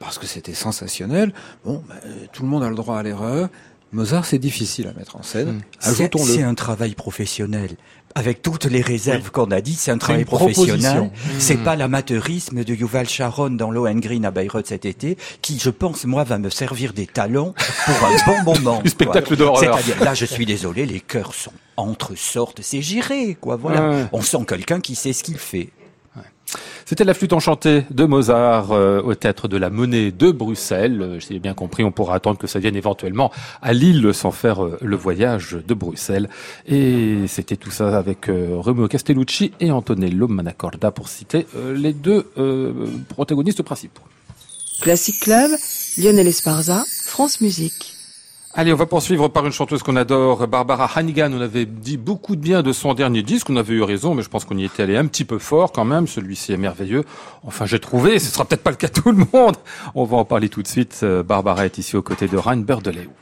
[0.00, 1.32] parce que c'était sensationnel.
[1.64, 1.94] Bon, bah,
[2.32, 3.48] tout le monde a le droit à l'erreur.
[3.92, 5.62] Mozart, c'est difficile à mettre en scène.
[5.80, 5.90] Hmm.
[6.20, 7.70] C'est un travail professionnel.
[8.14, 11.10] Avec toutes les réserves qu'on a dit, c'est un travail professionnel.
[11.38, 11.64] C'est hmm.
[11.64, 16.24] pas l'amateurisme de Yuval Sharon dans Lohengrin à Bayreuth cet été, qui, je pense, moi,
[16.24, 18.82] va me servir des talons pour un bon moment.
[18.84, 19.78] du spectacle d'horreur.
[19.78, 24.08] C'est-à-dire, là, je suis désolé, les cœurs sont entre sortes, c'est géré, quoi, voilà.
[24.12, 25.70] On sent quelqu'un qui sait ce qu'il fait.
[26.88, 31.02] C'était la flûte enchantée de Mozart euh, au théâtre de la Monnaie de Bruxelles.
[31.02, 33.30] Euh, j'ai bien compris, on pourra attendre que ça vienne éventuellement
[33.60, 36.30] à Lille sans faire euh, le voyage de Bruxelles.
[36.66, 42.26] Et c'était tout ça avec Romeo Castellucci et Antonello Manacorda pour citer les deux
[43.08, 44.02] protagonistes principaux.
[44.80, 45.50] Classic Club,
[45.98, 47.97] Lionel Esparza, France Musique.
[48.58, 51.30] Allez, on va poursuivre par une chanteuse qu'on adore, Barbara Hannigan.
[51.32, 54.22] On avait dit beaucoup de bien de son dernier disque, on avait eu raison, mais
[54.24, 56.08] je pense qu'on y était allé un petit peu fort quand même.
[56.08, 57.04] Celui-ci est merveilleux.
[57.44, 59.54] Enfin, j'ai trouvé, ce sera peut-être pas le cas de tout le monde.
[59.94, 61.02] On va en parler tout de suite.
[61.04, 63.12] Euh, Barbara est ici aux côtés de Ryan Berdeleau.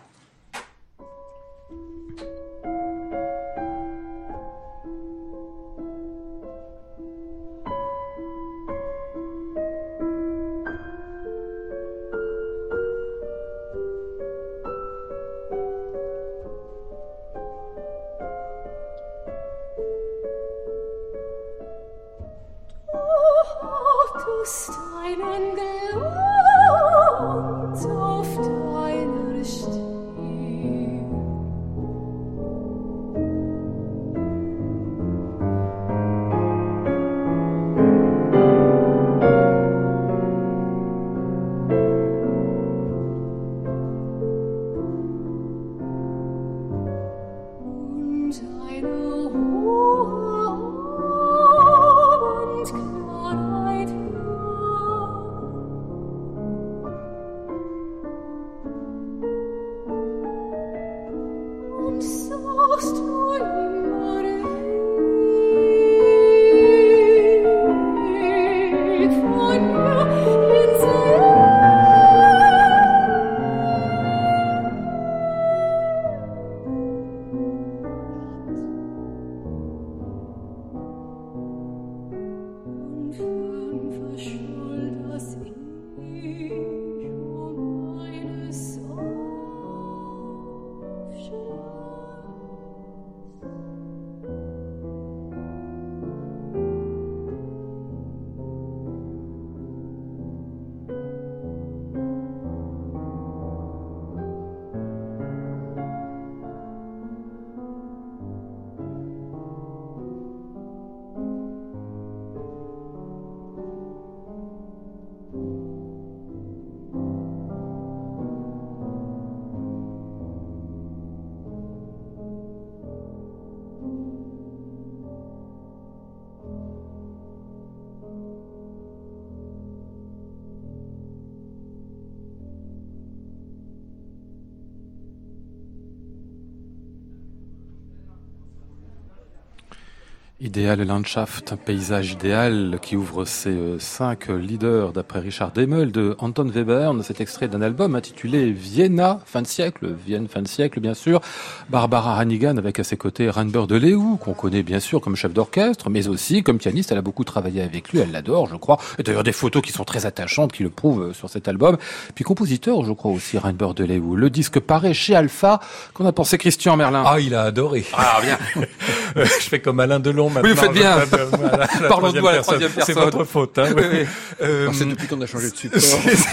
[140.47, 146.15] Idéal Landschaft, un paysage idéal qui ouvre ses euh, cinq leaders d'après Richard Demel de
[146.21, 147.03] Anton Webern.
[147.03, 151.21] Cet extrait d'un album intitulé Vienna, fin de siècle, Vienne, fin de siècle, bien sûr.
[151.69, 155.35] Barbara Hannigan avec à ses côtés Reinbert de Leeuw, qu'on connaît bien sûr comme chef
[155.35, 156.93] d'orchestre, mais aussi comme pianiste.
[156.93, 158.79] Elle a beaucoup travaillé avec lui, elle l'adore, je crois.
[159.01, 161.77] Et d'ailleurs des photos qui sont très attachantes qui le prouvent euh, sur cet album.
[162.15, 164.15] Puis compositeur, je crois aussi Reinbert de Leeuw.
[164.15, 165.59] Le disque paraît chez Alpha.
[165.93, 167.03] Qu'en a pensé Christian Merlin?
[167.05, 167.85] Ah, il a adoré.
[167.95, 168.39] Ah, bien.
[169.17, 170.99] je fais comme Alain Delon oui, vous faites bien.
[171.89, 172.95] Parlons de moi la troisième personne.
[172.95, 173.59] C'est votre faute.
[173.59, 173.99] Hein, oui, oui.
[174.43, 175.81] Euh, c'est depuis qu'on a changé de support.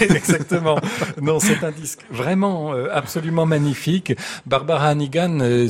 [0.00, 0.78] exactement.
[1.20, 4.14] Non, c'est un disque vraiment euh, absolument magnifique.
[4.46, 5.68] Barbara Hannigan, euh,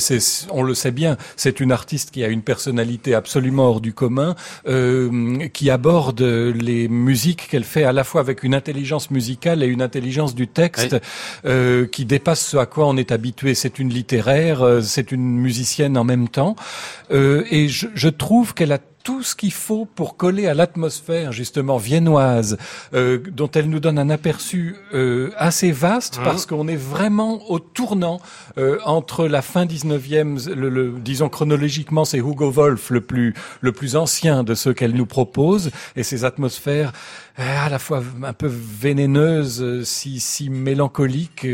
[0.50, 4.34] on le sait bien, c'est une artiste qui a une personnalité absolument hors du commun,
[4.66, 9.66] euh, qui aborde les musiques qu'elle fait à la fois avec une intelligence musicale et
[9.66, 10.96] une intelligence du texte
[11.44, 13.54] euh, qui dépasse ce à quoi on est habitué.
[13.54, 16.56] C'est une littéraire, euh, c'est une musicienne en même temps,
[17.10, 21.76] et je, je trouve qu'elle a tout ce qu'il faut pour coller à l'atmosphère justement
[21.76, 22.56] viennoise,
[22.94, 26.24] euh, dont elle nous donne un aperçu euh, assez vaste mmh.
[26.24, 28.18] parce qu'on est vraiment au tournant
[28.56, 33.72] euh, entre la fin 19e, le, le, disons chronologiquement, c'est Hugo Wolf le plus le
[33.72, 36.92] plus ancien de ceux qu'elle nous propose et ces atmosphères
[37.36, 41.46] à la fois un peu vénéneuses, si, si mélancoliques,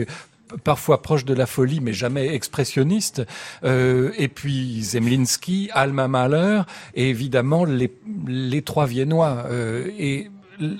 [0.65, 3.23] parfois proche de la folie, mais jamais expressionniste.
[3.65, 6.63] Euh, et puis Zemlinski, Alma Mahler,
[6.95, 7.93] et évidemment les,
[8.27, 9.45] les trois Viennois.
[9.51, 10.31] Euh, et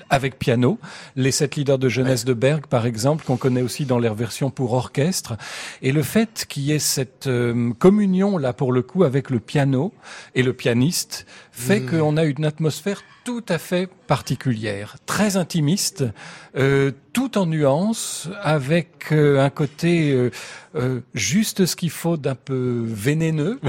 [0.09, 0.79] avec piano,
[1.15, 4.49] les sept leaders de jeunesse de Berg, par exemple, qu'on connaît aussi dans leur version
[4.49, 5.37] pour orchestre.
[5.81, 9.39] Et le fait qu'il y ait cette euh, communion, là, pour le coup, avec le
[9.39, 9.93] piano
[10.35, 11.85] et le pianiste, fait mmh.
[11.89, 16.03] qu'on a une atmosphère tout à fait particulière, très intimiste,
[16.57, 20.31] euh, tout en nuances, avec euh, un côté euh,
[20.75, 23.59] euh, juste ce qu'il faut d'un peu vénéneux.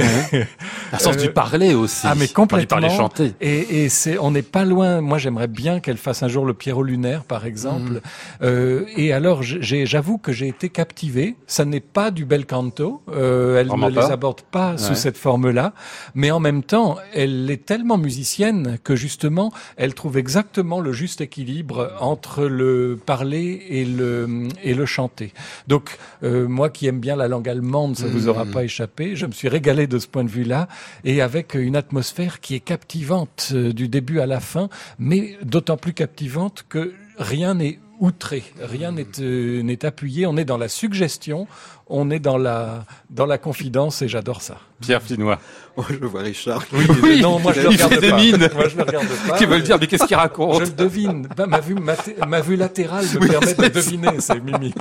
[0.93, 2.07] Un sens du parler aussi.
[2.07, 2.79] Ah mais complètement.
[2.79, 3.35] Du parler chanté.
[3.41, 5.01] Et, et c'est, on n'est pas loin.
[5.01, 8.01] Moi, j'aimerais bien qu'elle fasse un jour le Pierrot lunaire, par exemple.
[8.41, 8.85] Mm.
[8.97, 11.37] et alors, j'avoue que j'ai été captivé.
[11.47, 13.03] Ça n'est pas du bel canto.
[13.09, 15.73] elle ne les aborde pas sous cette forme-là,
[16.15, 21.21] mais en même temps, elle est tellement musicienne que justement, elle trouve exactement le juste
[21.21, 25.33] équilibre entre le parler et le et le chanter.
[25.69, 28.51] Donc euh, moi qui aime bien la langue allemande, ça vous aura mmh.
[28.51, 29.17] pas échappé.
[29.17, 30.69] Je me suis régalé de ce point de vue-là
[31.05, 34.69] et avec une atmosphère qui est captivante euh, du début à la fin,
[34.99, 40.27] mais d'autant plus captivante que rien n'est outré, rien n'est euh, n'est appuyé.
[40.27, 41.47] On est dans la suggestion,
[41.87, 44.59] on est dans la dans la confidence et j'adore ça.
[44.81, 45.39] Pierre Finois.
[45.77, 46.65] Moi, je vois Richard.
[46.73, 48.17] Oui, non, moi je le regarde des pas.
[48.17, 48.51] mines.
[48.55, 49.39] Moi je le regarde pas.
[49.39, 51.29] Qui veulent dire mais qu'est-ce qu'il raconte Je le devine.
[51.37, 54.75] Bah, ma vue ma, vue latérale me permet de deviner, c'est Mimi.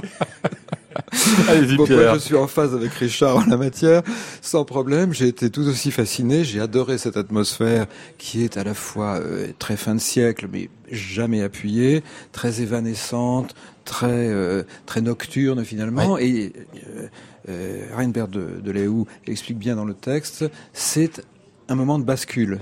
[1.77, 4.01] Bon, moi, je suis en phase avec Richard en la matière,
[4.41, 5.13] sans problème.
[5.13, 6.43] J'ai été tout aussi fasciné.
[6.43, 7.85] J'ai adoré cette atmosphère
[8.17, 13.55] qui est à la fois euh, très fin de siècle, mais jamais appuyée, très évanescente,
[13.85, 16.17] très euh, très nocturne finalement.
[16.17, 16.53] Et
[16.87, 17.07] euh,
[17.49, 21.25] euh, Reinbert de, de Léou explique bien dans le texte, c'est
[21.69, 22.59] un moment de bascule.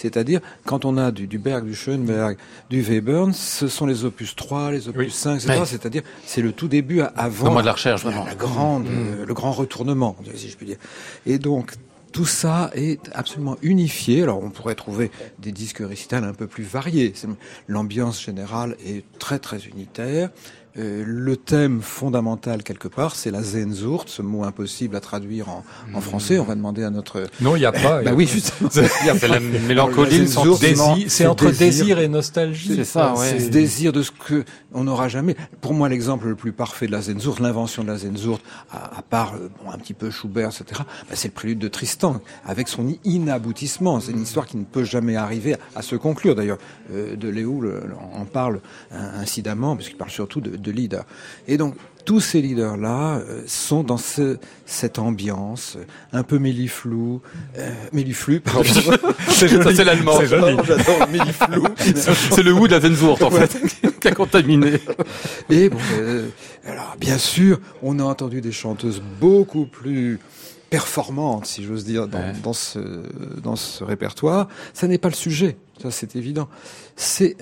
[0.00, 2.36] C'est-à-dire, quand on a du, du Berg, du Schoenberg,
[2.70, 5.62] du Webern, ce sont les opus 3, les opus 5, etc.
[5.66, 8.24] C'est-à-dire, c'est le tout début avant de la recherche, vraiment.
[8.24, 9.24] La grande, mm.
[9.26, 10.78] le grand retournement, si je puis dire.
[11.26, 11.74] Et donc,
[12.12, 14.22] tout ça est absolument unifié.
[14.22, 17.12] Alors on pourrait trouver des disques récitals un peu plus variés.
[17.68, 20.30] L'ambiance générale est très très unitaire.
[20.78, 25.64] Euh, le thème fondamental quelque part, c'est la Zenzurt, ce mot impossible à traduire en,
[25.92, 26.02] en hmm.
[26.02, 26.38] français.
[26.38, 27.26] On va demander à notre.
[27.40, 28.02] Non, il n'y a pas.
[28.02, 28.68] bah oui, justement.
[28.70, 30.28] C'est la mélancolie,
[31.08, 32.72] c'est entre désir et nostalgie.
[32.76, 33.30] C'est ça, ouais.
[33.30, 35.36] C'est ce désir de ce que on n'aura jamais.
[35.60, 39.02] Pour moi, l'exemple le plus parfait de la Zenzurt, l'invention de la Zenzurt, à, à
[39.02, 40.82] part euh, bon, un petit peu Schubert, etc.
[41.08, 43.98] Bah, c'est le prélude de Tristan, avec son inaboutissement.
[43.98, 46.36] C'est une histoire qui ne peut jamais arriver à, se conclure.
[46.36, 46.58] D'ailleurs,
[46.92, 47.64] euh, de Léo
[48.14, 51.04] en parle incidemment, parce qu'il parle surtout de, de leaders.
[51.48, 57.20] Et donc, tous ces leaders-là euh, sont dans ce, cette ambiance euh, un peu méliflou,
[57.58, 58.62] euh, méliflu, pardon.
[59.28, 60.14] c'est l'allemand.
[60.18, 60.56] C'est joli.
[60.64, 61.64] J'adore méliflou.
[61.76, 63.58] c'est le Wood en fait,
[64.00, 64.72] qui a contaminé.
[65.50, 66.28] Et bon, euh,
[66.66, 70.18] alors, bien sûr, on a entendu des chanteuses beaucoup plus
[70.70, 72.32] performantes, si j'ose dire, dans, ouais.
[72.42, 72.78] dans, ce,
[73.42, 74.48] dans ce répertoire.
[74.72, 76.48] Ça n'est pas le sujet, ça c'est évident.
[76.96, 77.36] C'est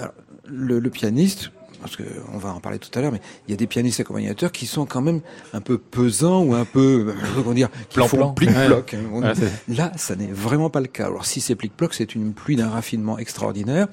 [0.46, 3.54] le, le pianiste parce que on va en parler tout à l'heure, mais il y
[3.54, 5.20] a des pianistes accompagnateurs qui sont quand même
[5.52, 8.30] un peu pesants ou un peu, euh, comment dire, qui Plan, font plan.
[8.32, 8.94] plic-ploc.
[8.94, 8.98] hein.
[9.12, 9.32] Ouais,
[9.74, 11.06] Là, ça n'est vraiment pas le cas.
[11.06, 13.86] Alors si c'est plic-ploc, c'est une pluie d'un raffinement extraordinaire.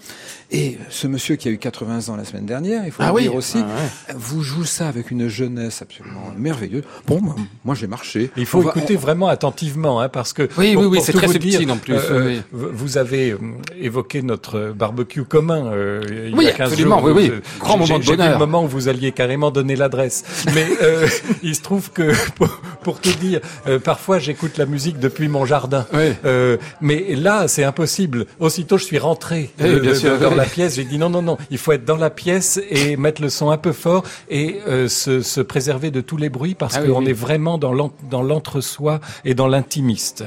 [0.52, 3.14] Et ce monsieur qui a eu 80 ans la semaine dernière, il faut Ah le
[3.14, 3.22] oui.
[3.24, 3.68] dire aussi, Ah
[4.12, 4.16] ouais.
[4.18, 6.84] vous jouez ça avec une jeunesse absolument merveilleuse.
[7.08, 8.32] Bon, moi, moi j'ai marché.
[8.38, 11.06] Il faut On va- écouter vraiment attentivement, hein, parce que Oui, pour- oui, oui, pour
[11.06, 12.42] c'est très subtil dire, en plus, euh, oui.
[12.52, 13.38] Vous avez euh,
[13.80, 15.66] évoqué notre barbecue commun.
[15.68, 17.40] euh, il Oui, y a 15 absolument, jours, oui, oui.
[17.78, 18.32] Grand j'ai- moment de vu bonheur.
[18.34, 20.24] le moment où vous alliez carrément donner l'adresse.
[20.54, 21.08] Mais euh,
[21.44, 22.50] il se trouve que pour,
[22.84, 25.86] pour tout dire, euh, parfois j'écoute la musique depuis mon jardin.
[25.94, 26.14] Oui.
[26.26, 28.26] Euh, mais là, c'est impossible.
[28.40, 30.36] Aussitôt, je suis rentré Oui, euh, bien de- sûr, dans oui.
[30.38, 30.76] la pièce.
[30.76, 31.38] J'ai dit non, non, non.
[31.52, 34.88] Il faut être dans la pièce et mettre le son un peu fort et euh,
[34.88, 37.10] se, se préserver de tous les bruits parce Ah qu'on oui.
[37.10, 40.24] est vraiment dans l'en- dans l'entre-soi et dans l'intimiste.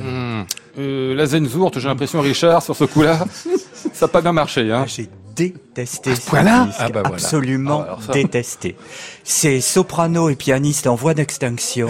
[0.78, 3.24] Euh, la Zenzourte, j'ai l'impression, Richard, sur ce coup-là,
[3.92, 4.70] ça n'a pas bien marché.
[4.72, 4.84] Hein.
[4.84, 5.02] Ah,
[5.46, 7.14] détesté ce point-là disque, Ah bah voilà.
[7.14, 8.12] absolument Ah, alors ça.
[8.12, 8.76] détesté.
[9.24, 11.88] C'est soprano et pianiste en voie d'extinction,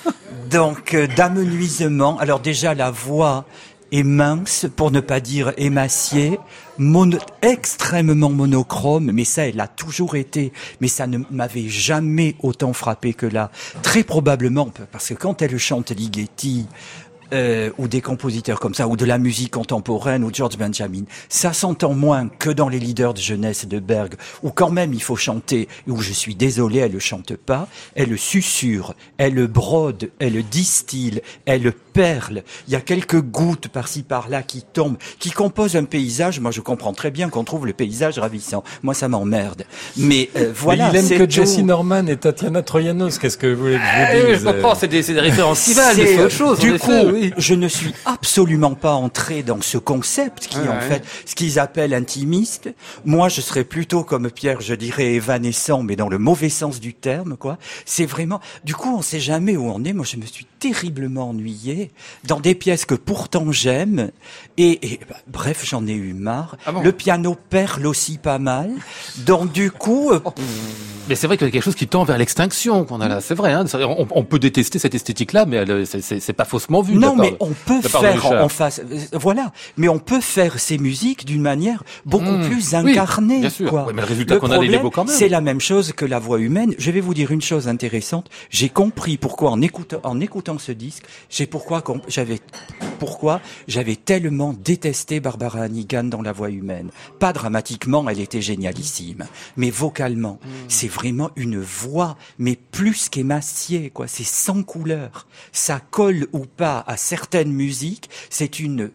[0.50, 2.18] donc euh, d'amenuisement.
[2.18, 3.44] Alors déjà la voix
[3.92, 6.38] est mince, pour ne pas dire émaciée,
[6.78, 10.52] mono- extrêmement monochrome, mais ça, elle a toujours été.
[10.80, 13.50] Mais ça ne m'avait jamais autant frappé que là.
[13.82, 16.66] Très probablement, parce que quand elle chante Ligeti,
[17.32, 21.52] euh, ou des compositeurs comme ça, ou de la musique contemporaine, ou George Benjamin, ça
[21.52, 25.16] s'entend moins que dans les leaders de jeunesse de Berg, où quand même il faut
[25.16, 31.22] chanter, où je suis désolé, elle ne chante pas, elle susurre, elle brode, elle distille,
[31.46, 32.42] elle perle.
[32.68, 36.40] Il y a quelques gouttes par-ci par-là qui tombent, qui composent un paysage.
[36.40, 38.62] Moi, je comprends très bien qu'on trouve le paysage ravissant.
[38.82, 39.64] Moi, ça m'emmerde.
[39.96, 41.30] Mais euh, voilà, Mais il aime c'est que tout.
[41.30, 43.18] Jesse Norman et Tatiana Troyanos.
[43.18, 45.14] Qu'est-ce que vous voulez que je Eh vous oui, dise je comprends, c'est des, c'est
[45.14, 46.58] des références mais C'est- c'est autre chose.
[46.58, 47.32] Du coup, effet, oui.
[47.36, 50.80] je ne suis absolument pas entré dans ce concept qui, Ouais, en ouais.
[50.80, 52.68] fait, ce qu'ils appellent intimiste.
[53.04, 56.92] Moi, je serais plutôt comme Pierre, je dirais évanescent, mais dans le mauvais sens du
[56.94, 57.58] terme, quoi.
[57.86, 58.40] C'est vraiment.
[58.64, 59.92] Du coup, on sait jamais où on est.
[59.92, 61.79] Moi, je me suis terriblement ennuyé
[62.24, 64.10] dans des pièces que pourtant j'aime.
[64.58, 66.56] Et, et, bah, bref, j'en ai eu marre.
[66.66, 68.70] Ah bon le piano perle aussi pas mal.
[69.18, 70.20] Donc, du coup, euh,
[71.08, 73.20] Mais c'est vrai qu'il y a quelque chose qui tend vers l'extinction qu'on a là.
[73.20, 73.64] C'est vrai, hein.
[73.74, 76.94] On, on peut détester cette esthétique-là, mais c'est- pas faussement vu.
[76.94, 79.52] Non, mais on peut faire en face, euh, voilà.
[79.76, 82.48] Mais on peut faire ces musiques d'une manière beaucoup Mmh.
[82.48, 83.40] plus Oui, incarnée.
[83.40, 83.70] bien sûr.
[83.70, 83.86] quoi.
[83.86, 85.14] Ouais, mais le résultat qu'on a, il est problème, beau quand même.
[85.14, 86.74] C'est la même chose que la voix humaine.
[86.78, 88.28] Je vais vous dire une chose intéressante.
[88.50, 91.69] J'ai compris pourquoi en écoutant, en écoutant ce disque, j'ai pourquoi
[92.08, 92.40] j'avais,
[92.98, 96.90] pourquoi j'avais tellement détesté Barbara Hannigan dans la voix humaine.
[97.18, 100.48] Pas dramatiquement, elle était génialissime, mais vocalement, Mmh.
[100.68, 104.06] c'est vraiment une voix, mais plus qu'émaciée, quoi.
[104.06, 105.26] C'est sans couleur.
[105.52, 108.10] Ça colle ou pas à certaines musiques.
[108.30, 108.90] C'est une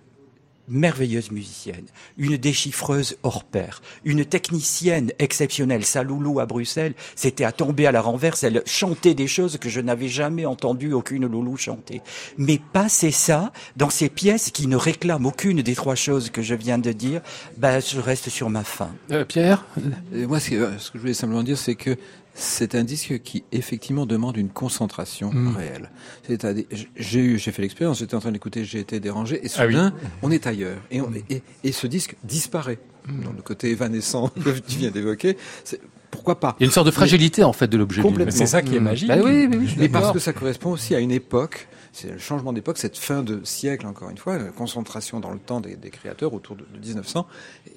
[0.68, 1.86] merveilleuse musicienne,
[2.18, 5.86] une déchiffreuse hors pair, une technicienne exceptionnelle.
[5.86, 8.44] Sa loulou à Bruxelles, c'était à tomber à la renverse.
[8.44, 12.02] Elle chantait des choses que je n'avais jamais entendu aucune loulou chanter.
[12.38, 16.56] Mais passer ça dans ces pièces qui ne réclament aucune des trois choses que je
[16.56, 17.22] viens de dire,
[17.58, 18.94] ben, je reste sur ma faim.
[19.12, 19.66] Euh, Pierre?
[20.14, 21.98] Et moi, que, ce que je voulais simplement dire, c'est que
[22.38, 25.56] c'est un disque qui effectivement demande une concentration Mm.
[25.56, 25.90] réelle.
[26.28, 26.66] C'est-à-dire,
[26.96, 29.74] j'ai eu, j'ai fait l'expérience, j'étais en train d'écouter, j'ai été dérangé, et Ah oui.
[29.74, 32.78] soudain, on est ailleurs, et, on- et, et ce disque disparaît.
[33.08, 35.80] Dans le côté évanescent que tu viens d'évoquer, c'est-
[36.12, 36.56] pourquoi pas?
[36.60, 38.02] Il y a une sorte de fragilité, en fait, de l'objet.
[38.02, 38.26] Complètement.
[38.26, 38.84] Mais c'est ça qui est Mmh.
[38.84, 39.08] magique.
[39.10, 42.18] Bah oui, oui, oui, Mais parce que ça correspond aussi à une époque, c'est le
[42.18, 45.76] changement d'époque, cette fin de siècle, encore une fois, la concentration dans le temps des,
[45.76, 47.28] des créateurs autour de, de 1900,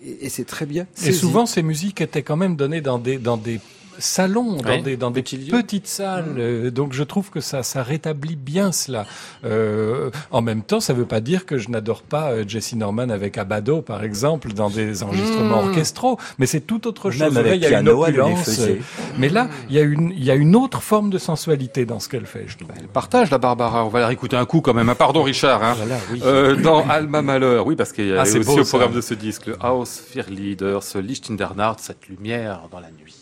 [0.05, 0.85] et, et c'est très bien.
[0.99, 1.19] Et saisi.
[1.19, 3.61] souvent, ces musiques étaient quand même données dans des dans des
[3.99, 6.35] salons, dans Ouais, des dans des petites salles.
[6.39, 9.07] Euh, Donc, je trouve que ça ça rétablit bien cela.
[9.45, 13.09] Euh, en même temps, ça veut pas dire que je n'adore pas euh, Jesse Norman
[13.11, 15.69] avec Abado, par exemple, dans des enregistrements Mmh.
[15.69, 16.19] orchestraux.
[16.39, 17.21] Mais c'est tout autre chose.
[17.21, 18.45] Même Là, avec il y a une elle opulence.
[18.45, 18.81] faisait.
[19.19, 22.01] Mais là, il y a une il y a une autre forme de sensualité dans
[22.01, 22.69] ce qu'elle fait, je trouve.
[22.93, 23.85] Partage la Barbara.
[23.85, 24.89] On va la réécouter un coup quand même.
[24.89, 25.63] Ah, Pardon, Richard.
[25.63, 25.75] Hein.
[25.77, 26.21] Voilà, oui.
[26.25, 28.71] Euh, dans Alma Malheur, oui, parce qu'il y a Ah, c'est aussi beau, au ça.
[28.71, 29.85] programme de ce disque le Haus
[30.29, 33.15] Lieder, ce Licht in der Nacht, cette lumière dans la nuit.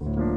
[0.00, 0.27] Bye.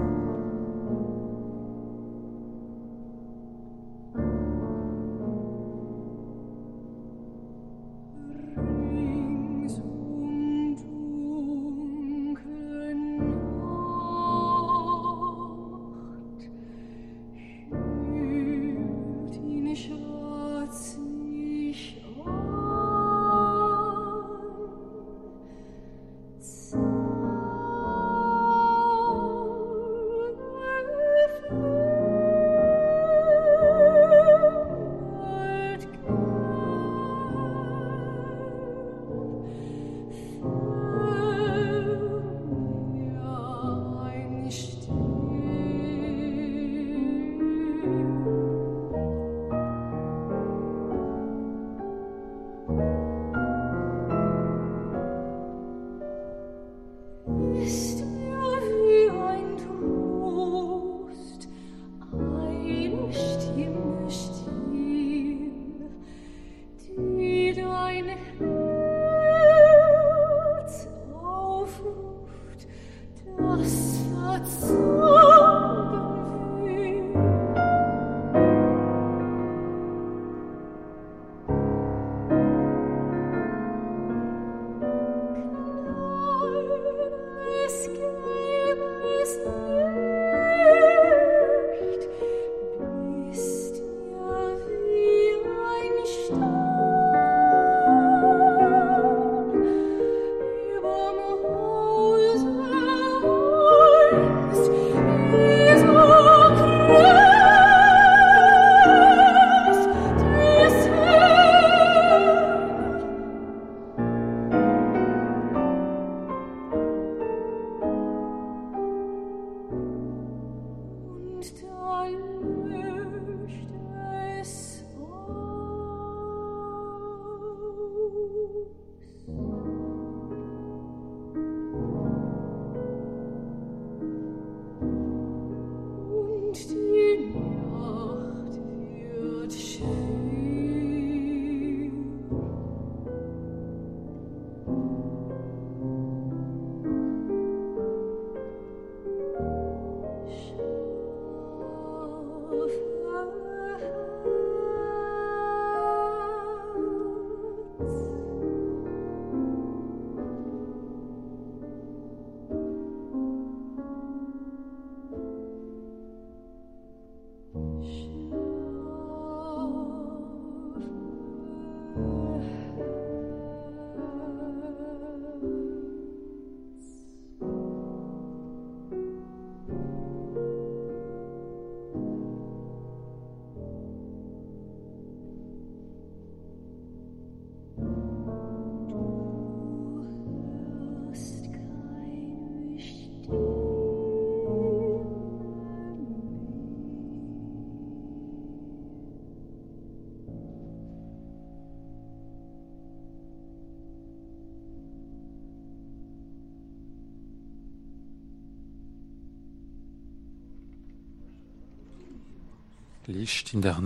[213.07, 213.77] Licht in der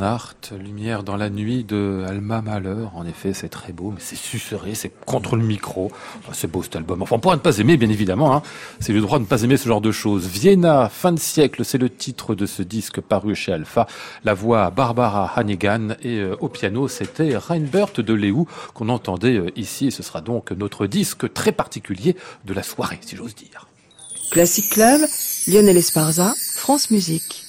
[0.60, 2.88] Lumière dans la nuit de Alma Mahler.
[2.94, 5.90] En effet, c'est très beau, mais c'est susurré, c'est contre le micro.
[6.34, 7.02] C'est beau cet album.
[7.02, 8.36] Enfin, on pourra ne pas aimer, bien évidemment.
[8.36, 8.44] Hein.
[8.82, 10.28] C'est le droit de ne pas aimer ce genre de choses.
[10.28, 13.88] Vienna, fin de siècle, c'est le titre de ce disque paru chez Alpha.
[14.26, 19.50] La voix Barbara Hannigan et euh, au piano, c'était Reinbert de Léou qu'on entendait euh,
[19.56, 19.88] ici.
[19.88, 23.70] Et ce sera donc notre disque très particulier de la soirée, si j'ose dire.
[24.30, 25.02] Classic Club,
[25.48, 27.45] Lionel Esparza, France Musique.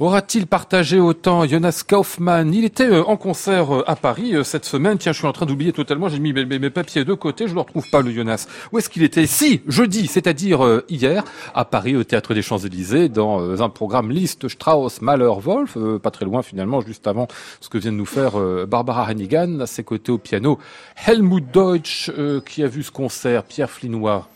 [0.00, 2.52] Aura-t-il partagé autant Jonas Kaufmann?
[2.52, 4.98] Il était euh, en concert euh, à Paris euh, cette semaine.
[4.98, 6.08] Tiens, je suis en train d'oublier totalement.
[6.08, 7.44] J'ai mis mes, papiers de côté.
[7.44, 8.48] Je ne le retrouve pas, le Jonas.
[8.72, 9.28] Où est-ce qu'il était?
[9.28, 11.22] Si, jeudi, c'est-à-dire hier,
[11.54, 15.78] à Paris, au Théâtre des Champs-Élysées, dans un programme Liszt, Strauss, Mahler, Wolf.
[16.02, 17.28] pas très loin, finalement, juste avant
[17.60, 18.32] ce que vient de nous faire
[18.66, 19.60] Barbara Hannigan.
[19.60, 20.58] À ses côtés au piano,
[21.06, 22.10] Helmut Deutsch,
[22.46, 23.44] qui a vu ce concert.
[23.44, 24.28] Pierre Flinois.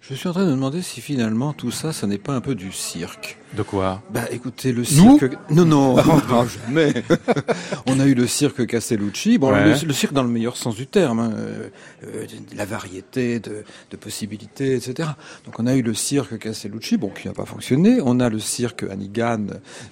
[0.00, 2.40] Je suis en train de me demander si finalement tout ça, ça n'est pas un
[2.40, 3.38] peu du cirque.
[3.56, 5.36] De quoi Bah écoutez, le Nous cirque...
[5.50, 6.92] Non, non, non, jamais.
[7.86, 9.64] On a eu le cirque Castellucci, bon, Ouais.
[9.80, 13.62] le, le cirque dans le meilleur sens du terme, hein, euh, de la variété de,
[13.92, 15.10] de possibilités, etc.
[15.44, 18.00] Donc on a eu le cirque Castellucci, bon, qui n'a pas fonctionné.
[18.02, 19.46] On a le cirque Hannigan,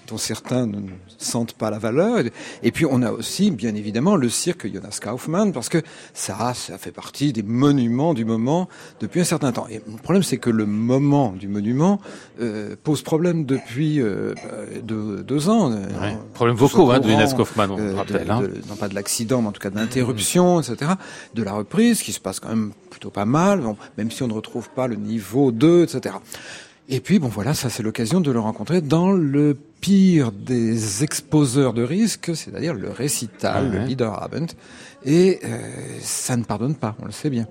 [0.08, 0.80] dont certains ne
[1.18, 2.24] sentent pas la valeur.
[2.64, 5.78] Et puis on a aussi, bien évidemment, le cirque Jonas Kaufmann, parce que
[6.14, 8.68] ça, ça fait partie des monuments du moment
[9.00, 9.68] depuis un certain temps.
[9.70, 12.00] Et le problème, c'est que le moment du monument
[12.40, 14.40] euh, pose problème depuis euh, bah,
[14.82, 15.70] deux, deux ans.
[15.72, 15.78] Ouais.
[15.78, 18.30] Euh, Problèmes tous vocaux au hein, de Jonas Kaufmann, on euh, de- rappelle.
[18.30, 18.40] hein.
[18.40, 20.92] de- non pas de l'accident, mais en tout cas de l'interruption, etc.
[21.34, 24.28] De la reprise, qui se passe quand même plutôt pas mal, bon, même si on
[24.28, 26.14] ne retrouve pas le niveau 2, etc.
[26.88, 31.72] Et puis, bon voilà, ça c'est l'occasion de le rencontrer dans le pire des exposeurs
[31.74, 33.78] de risques, c'est-à-dire le récital, Ouais.
[33.80, 34.46] le Liederabend.
[35.04, 35.58] Et euh,
[36.00, 37.46] ça ne pardonne pas, on le sait bien.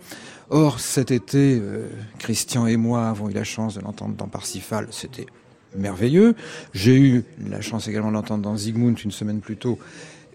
[0.49, 1.87] Or, cet été, euh,
[2.19, 5.25] Christian et moi avons eu la chance de l'entendre dans Parsifal, c'était
[5.75, 6.35] merveilleux.
[6.73, 9.77] J'ai eu la chance également de l'entendre dans Zygmunt une semaine plus tôt.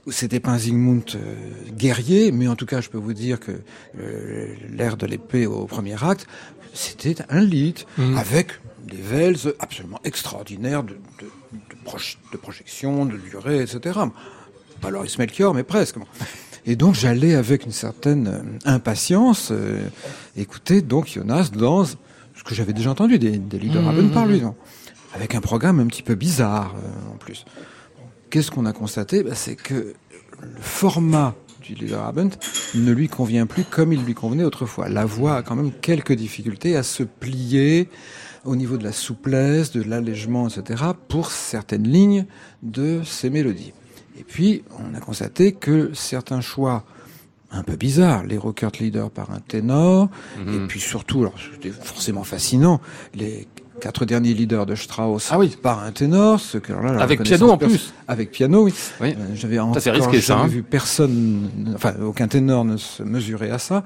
[0.07, 1.35] où C'était pas un Zygmunt euh,
[1.77, 3.53] guerrier, mais en tout cas, je peux vous dire que
[4.01, 6.27] euh, l'ère de l'épée au premier acte,
[6.75, 8.53] c'était un lit avec
[8.87, 13.99] des vels absolument extraordinaires de, de, de, proje- de projection, de durée, etc.
[14.81, 15.97] Pas Loris Melchior, mais presque.
[16.67, 19.81] Et donc j'allais avec une certaine euh, impatience euh,
[20.37, 21.95] écouter donc Jonas dans ce
[22.45, 24.43] que j'avais déjà entendu des, des leaders Mhm, par lui,
[25.17, 27.45] avec un programme un petit peu bizarre euh, en plus.
[28.31, 29.23] Qu'est-ce qu'on a constaté?
[29.23, 29.95] Ben, C'est que
[30.43, 32.31] le format du Liederabend
[32.75, 34.89] ne lui convient plus comme il lui convenait autrefois.
[34.89, 37.89] La voix a quand même quelques difficultés à se plier
[38.45, 42.27] au niveau de la souplesse, de l'allègement, etc., pour certaines lignes
[42.63, 43.73] de ces mélodies.
[44.19, 46.85] Et puis, on a constaté que certains choix
[47.51, 50.09] un peu bizarres, les Rockert Leader par un ténor,
[50.47, 52.81] et puis surtout, alors c'était forcément fascinant,
[53.15, 53.49] les
[53.81, 55.57] quatre derniers leaders de Strauss Ah oui.
[55.61, 57.93] par un ténor, ce que là, Avec piano en plus.
[58.09, 58.75] Avec piano, oui.
[59.01, 59.15] Oui.
[59.17, 60.47] Euh, J'avais jamais hein.
[60.47, 63.85] vu personne, enfin aucun ténor ne se mesurait à ça.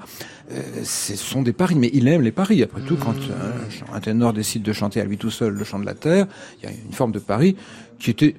[0.51, 2.63] Euh, ce sont des paris, mais il aime les paris.
[2.63, 5.79] Après tout, quand un, un ténor décide de chanter à lui tout seul le chant
[5.79, 6.27] de la terre,
[6.61, 7.55] il y a une forme de pari
[7.99, 8.35] qui était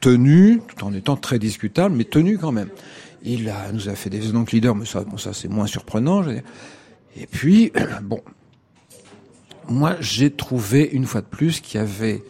[0.00, 2.68] tenu, tout en étant très discutable, mais tenu quand même.
[3.24, 6.22] Il a, nous a fait des donc leaders, mais ça, bon, ça c'est moins surprenant.
[6.22, 6.42] je veux dire.
[7.16, 8.20] Et puis, bon,
[9.68, 12.22] moi j'ai trouvé une fois de plus qu'il y avait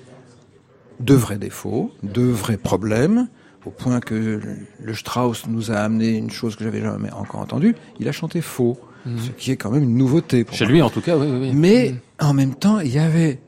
[1.01, 3.29] de vrais défauts, de vrais problèmes,
[3.67, 4.41] au point que
[4.81, 7.75] le- Strauss nous a amené une chose que j'avais jamais encore entendue.
[8.01, 10.45] Il a chanté faux, ce qui est quand même une nouveauté.
[10.45, 10.73] Pour Chez moi.
[10.73, 11.39] lui, en tout cas, oui, oui.
[11.41, 11.53] oui.
[11.55, 13.41] Mais en même temps, il y avait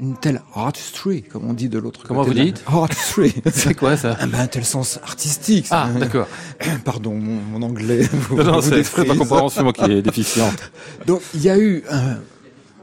[0.00, 2.30] une telle artistry, comme on dit de l'autre Comment côté.
[2.30, 3.34] vous de la- dites Artistry.
[3.52, 5.66] C'est quoi ça Ah ben, un tel sens artistique.
[5.70, 6.26] Ah, d'accord.
[6.84, 8.02] Pardon, mon, mon anglais.
[8.12, 9.06] vous- Non, non, vous c'est défrise.
[9.18, 10.70] compréhension qui est déficiente.
[11.06, 12.18] Donc, il y a eu un,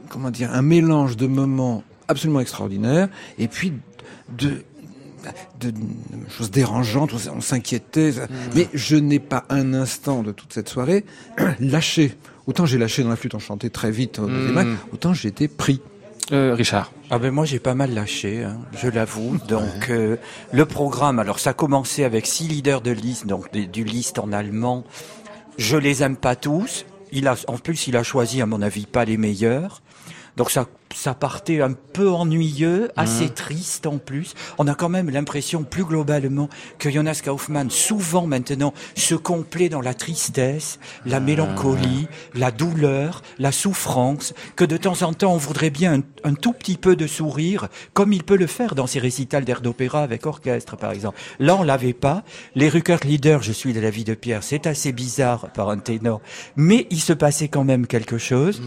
[0.08, 3.72] comment dire, un mélange de moments absolument extraordinaires, et puis
[4.38, 4.62] de,
[5.60, 5.76] de, de
[6.28, 8.12] choses dérangeantes, on s'inquiétait.
[8.12, 8.26] ça.
[8.54, 11.04] Mais je n'ai pas un instant de toute cette soirée
[11.60, 12.14] lâché.
[12.46, 15.80] Autant j'ai lâché dans la flûte enchantée très vite au acte, autant j'ai été pris.
[16.32, 16.92] Euh, Richard.
[17.10, 19.36] Ah ben moi j'ai pas mal lâché, hein, je l'avoue.
[19.48, 20.16] Donc euh,
[20.52, 24.18] le programme, alors ça a commencé avec six leaders de liste, donc des- du liste
[24.18, 24.84] en allemand.
[25.58, 26.84] Je les aime pas tous.
[27.12, 29.82] Il a, en plus, il a choisi à mon avis pas les meilleurs.
[30.36, 34.34] Donc ça, ça partait un peu ennuyeux, assez triste en plus.
[34.58, 39.80] On a quand même l'impression plus globalement que Jonas Kaufmann, souvent maintenant, se complaît dans
[39.80, 45.70] la tristesse, la mélancolie, la douleur, la souffrance, que de temps en temps on voudrait
[45.70, 48.98] bien un, un tout petit peu de sourire, comme il peut le faire dans ses
[48.98, 51.18] récitals d'air d'opéra avec orchestre par exemple.
[51.38, 52.24] Là on l'avait pas.
[52.54, 55.78] Les Ruckert Leader, je suis de la vie de Pierre, c'est assez bizarre par un
[55.78, 56.20] ténor,
[56.56, 58.60] mais il se passait quand même quelque chose.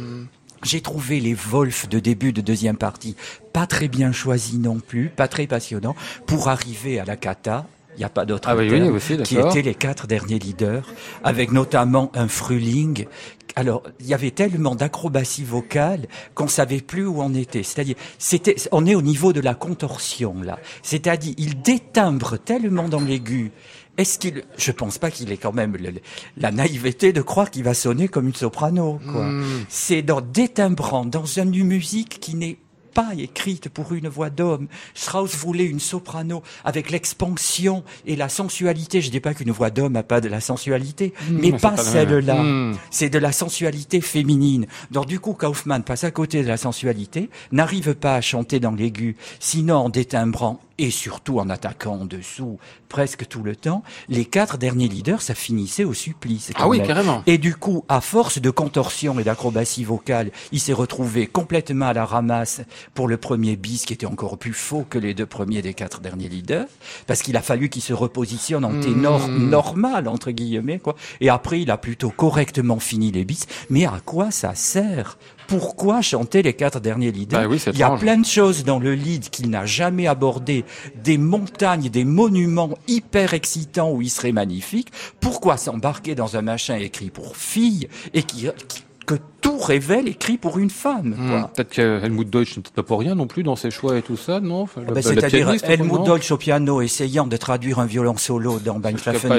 [0.64, 3.16] J'ai trouvé les Wolf de début de deuxième partie
[3.54, 5.96] pas très bien choisis non plus, pas très passionnants,
[6.26, 7.66] pour arriver à la kata.
[7.96, 10.88] Il n'y a pas d'autre Ah oui, oui, aussi, qui étaient les quatre derniers leaders,
[11.24, 13.08] avec notamment un Fruling.
[13.56, 17.64] Alors, il y avait tellement d'acrobatie vocale qu'on savait plus où on était.
[17.64, 20.60] C'est-à-dire, c'était, on est au niveau de la contorsion là.
[20.82, 23.52] C'est-à-dire, il détimbre tellement dans l'aigu.
[24.00, 25.94] Est-ce qu'il, je pense pas qu'il ait quand même le-
[26.38, 29.00] la naïveté de croire qu'il va sonner comme une soprano.
[29.12, 29.26] Quoi.
[29.26, 29.66] Hmm.
[29.68, 32.58] C'est dans détimbrant, dans une musique qui n'est
[32.94, 34.68] pas écrite pour une voix d'homme.
[34.96, 39.02] Strauss voulait une soprano avec l'expansion et la sensualité.
[39.02, 42.42] Je dis pas qu'une voix d'homme n'a pas de la sensualité, mais mais pas celle-là.
[42.42, 42.76] Hmm.
[42.90, 44.66] C'est de la sensualité féminine.
[44.92, 48.72] Donc du coup, Kaufmann passe à côté de la sensualité, n'arrive pas à chanter dans
[48.72, 52.58] l'aigu, sinon en détimbrant et surtout en attaquant en dessous
[52.88, 53.84] presque tout le temps.
[54.08, 56.52] Les quatre derniers leaders, ça finissait au supplice.
[56.56, 56.88] Ah oui, même.
[56.88, 57.22] carrément.
[57.28, 61.94] Et du coup, à force de contorsion et d'acrobatie vocale, il s'est retrouvé complètement à
[61.94, 62.62] la ramasse
[62.96, 66.02] pour le premier bis, qui était encore plus faux que les deux premiers des quatre
[66.02, 66.66] derniers leaders,
[67.06, 69.50] parce qu'il a fallu qu'il se repositionne en ténor Hmm.
[69.50, 70.96] normal, entre guillemets, quoi.
[71.22, 73.46] Et après, il a plutôt correctement fini les bis.
[73.70, 75.18] Mais à quoi ça sert
[75.50, 78.80] pourquoi chanter les quatre derniers leaders Bah oui, Il y a plein de choses dans
[78.80, 80.64] le lead qu'il n'a jamais abordé,
[81.04, 84.90] des montagnes, des monuments hyper excitants où il serait magnifique.
[85.20, 90.38] Pourquoi s'embarquer dans un machin écrit pour filles et qui, qui- que tout révèle écrit
[90.38, 91.52] pour une femme quoi.
[91.56, 94.02] Peut-être que Helmut Deutsch n'est peut-être pas pour rien non plus dans ses choix et
[94.02, 97.86] tout ça, non Enfin, le- Ben, C'est-à-dire Helmut Deutsch au piano essayant de traduire un
[97.86, 98.80] violon solo dans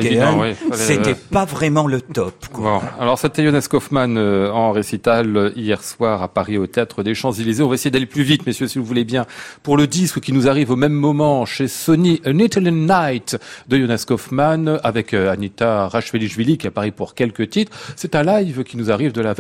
[0.07, 0.55] évident, oui.
[0.55, 2.35] Fallait- c'était pas vraiment le top.
[2.53, 2.81] Quoi.
[2.81, 7.03] Bon, alors c'était Jonas Kaufmann euh, en récital euh, hier soir à Paris au Théâtre
[7.03, 7.63] des Champs-Élysées.
[7.63, 9.27] On va essayer d'aller plus vite, messieurs, si vous voulez bien,
[9.63, 13.39] pour le disque qui nous arrive au même moment chez Sony, An Italian Night
[13.69, 17.73] de Jonas Kaufmann avec euh, Anita Rachvelishvili qui apparaît pour quelques titres.
[17.97, 19.35] C'est un live qui nous arrive de la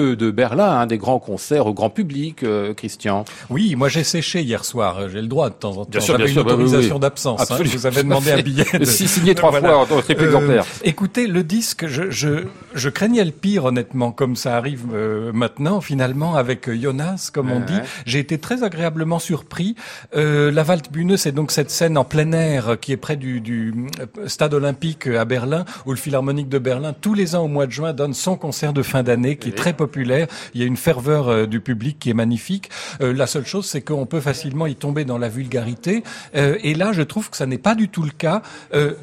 [0.00, 3.24] De Berlin, un des grands concerts au grand public, euh, Christian.
[3.50, 5.08] Oui, moi j'ai séché hier soir.
[5.08, 5.90] J'ai le droit de temps en temps.
[5.90, 7.50] Bien sûr, J'avais bien une sûr, bah oui, autorisation d'absence.
[7.50, 7.58] hein.
[7.62, 8.64] Je vous avais demandé un billet.
[8.78, 9.68] de- Si- signé trois Voilà.
[9.68, 10.64] fois dans triple Euh, exemplaire.
[10.84, 12.44] Écoutez, le disque, je, je,
[12.74, 17.50] je craignais le pire, honnêtement, comme ça arrive euh, maintenant, finalement, avec euh, Jonas, comme
[17.50, 17.74] on dit.
[17.74, 17.82] ouais.
[18.06, 19.74] J'ai été très agréablement surpris.
[20.16, 23.40] Euh, la Waldbühne, c'est donc cette scène en plein air euh, qui est près du,
[23.40, 27.44] du euh, stade olympique euh, à Berlin, où le Philharmonique de Berlin, tous les ans
[27.44, 29.89] au mois de juin, donne son concert de fin d'année, qui est très populaire.
[29.96, 32.70] Il y a une ferveur euh, du public qui est magnifique.
[33.00, 36.02] Euh, la seule chose, c'est qu'on peut facilement y tomber dans la vulgarité.
[36.34, 38.42] Euh, et là, je trouve que ça n'est pas du tout le cas,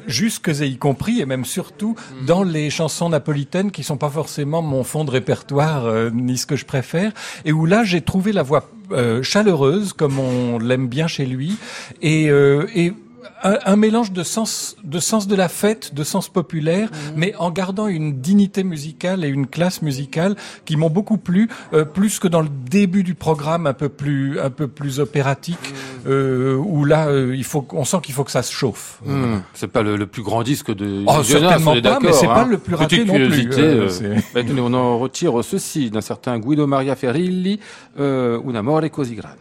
[0.06, 1.94] jusque et y compris, et même surtout,
[2.26, 6.56] dans les chansons napolitaines qui sont pas forcément mon fond de répertoire, ni ce que
[6.56, 7.12] je préfère,
[7.44, 11.56] et où là, j'ai trouvé la voix euh, chaleureuse, comme on l'aime bien chez lui,
[12.00, 12.94] et, euh, et
[13.42, 17.50] un, un mélange de sens, de sens de la fête, de sens populaire, mais en
[17.50, 22.28] gardant une dignité musicale et une classe musicale qui m'ont beaucoup plu, euh, plus que
[22.28, 25.74] dans le début du programme un peu plus, un peu plus opératique,
[26.06, 29.00] euh, où là, euh, il faut, on sent qu'il faut que ça se chauffe.
[29.04, 31.98] Hmm, C'est pas le, le plus grand disque de Oh, Jonas, certainement on est pas,
[32.00, 32.46] mais c'est pas hein.
[32.46, 33.88] le plus raté Petite non plus, euh,
[34.36, 37.60] euh, on en retire ceci d'un certain Guido Maria Ferilli,
[37.98, 39.34] euh, Un amore così grande.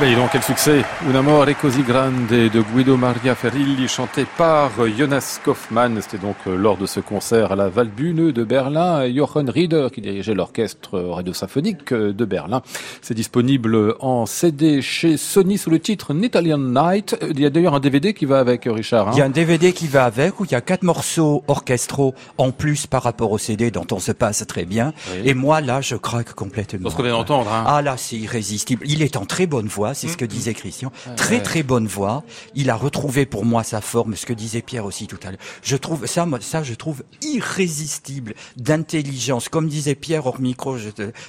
[0.00, 5.40] Ben donc, quel succès Un amore così grande de Guido Maria Ferilli, chanté par Jonas
[5.44, 6.00] Kaufmann.
[6.00, 9.06] C'était donc euh, lors de ce concert à la Valbühne de Berlin.
[9.14, 12.62] Jochen Rieder, qui dirigeait l'orchestre radio symphonique euh, de Berlin.
[13.02, 17.16] C'est disponible en CD chez Sony sous le titre Italian Night.
[17.28, 19.08] Il y a d'ailleurs un DVD qui va avec, Richard.
[19.08, 21.44] Hein il y a un DVD qui va avec, où il y a quatre morceaux
[21.46, 24.94] orchestraux en plus par rapport au CD dont on se passe très bien.
[25.24, 26.88] Et moi, là, je craque complètement.
[26.88, 27.52] ce qu'on vient d'entendre.
[27.52, 27.64] Hein.
[27.66, 28.82] Ah là, c'est irrésistible.
[28.86, 30.28] Il est en très bonne voix c'est ce que mm.
[30.28, 30.92] disait Christian.
[31.16, 32.24] Très très bonne voix.
[32.54, 35.40] Il a retrouvé pour moi sa forme, ce que disait Pierre aussi tout à l'heure.
[35.62, 40.76] Je trouve ça, ça je trouve irrésistible d'intelligence, comme disait Pierre hors micro,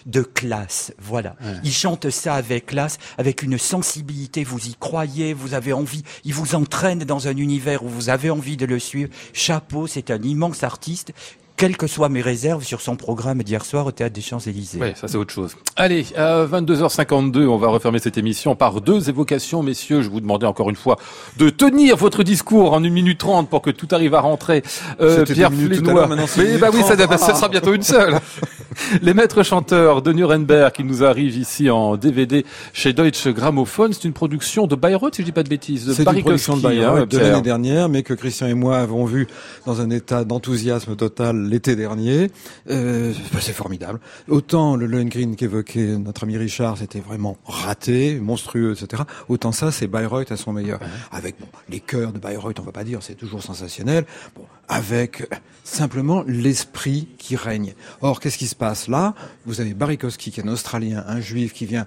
[0.05, 0.93] de classe.
[0.99, 1.35] Voilà.
[1.63, 4.43] Il chante ça avec classe, avec une sensibilité.
[4.43, 6.03] Vous y croyez, vous avez envie.
[6.23, 9.09] Il vous entraîne dans un univers où vous avez envie de le suivre.
[9.33, 11.13] Chapeau, c'est un immense artiste
[11.61, 14.79] quelles que soient mes réserves sur son programme d'hier soir au Théâtre des Champs-Élysées.
[14.81, 15.55] Oui, ça c'est autre chose.
[15.75, 20.01] Allez, à 22h52, on va refermer cette émission par deux évocations, messieurs.
[20.01, 20.97] Je vous demandais encore une fois
[21.37, 24.63] de tenir votre discours en une minute trente pour que tout arrive à rentrer.
[25.01, 26.09] Euh, Pierre Flénois.
[26.37, 28.15] Mais bah oui, ça, ça, sera bientôt une seule.
[29.03, 32.43] Les maîtres chanteurs de Nuremberg qui nous arrivent ici en DVD
[32.73, 33.89] chez Deutsche Grammophon.
[33.91, 35.93] C'est une production de Bayreuth, si je dis pas de bêtises.
[35.93, 39.05] C'est une production de Bayreuth hein, de l'année dernière, mais que Christian et moi avons
[39.05, 39.27] vu
[39.67, 42.31] dans un état d'enthousiasme total l'été dernier.
[42.69, 43.99] Euh, c'est formidable.
[44.27, 49.03] Autant le Lohengrin qu'évoquait notre ami Richard, c'était vraiment raté, monstrueux, etc.
[49.29, 50.79] Autant ça, c'est Bayreuth à son meilleur.
[51.11, 54.05] Avec bon, les chœurs de Bayreuth, on va pas dire, c'est toujours sensationnel.
[54.35, 55.27] Bon, avec
[55.63, 57.73] simplement l'esprit qui règne.
[58.01, 59.13] Or, qu'est-ce qui se passe là?
[59.45, 61.85] Vous avez Barikowski, qui est un Australien, un Juif, qui vient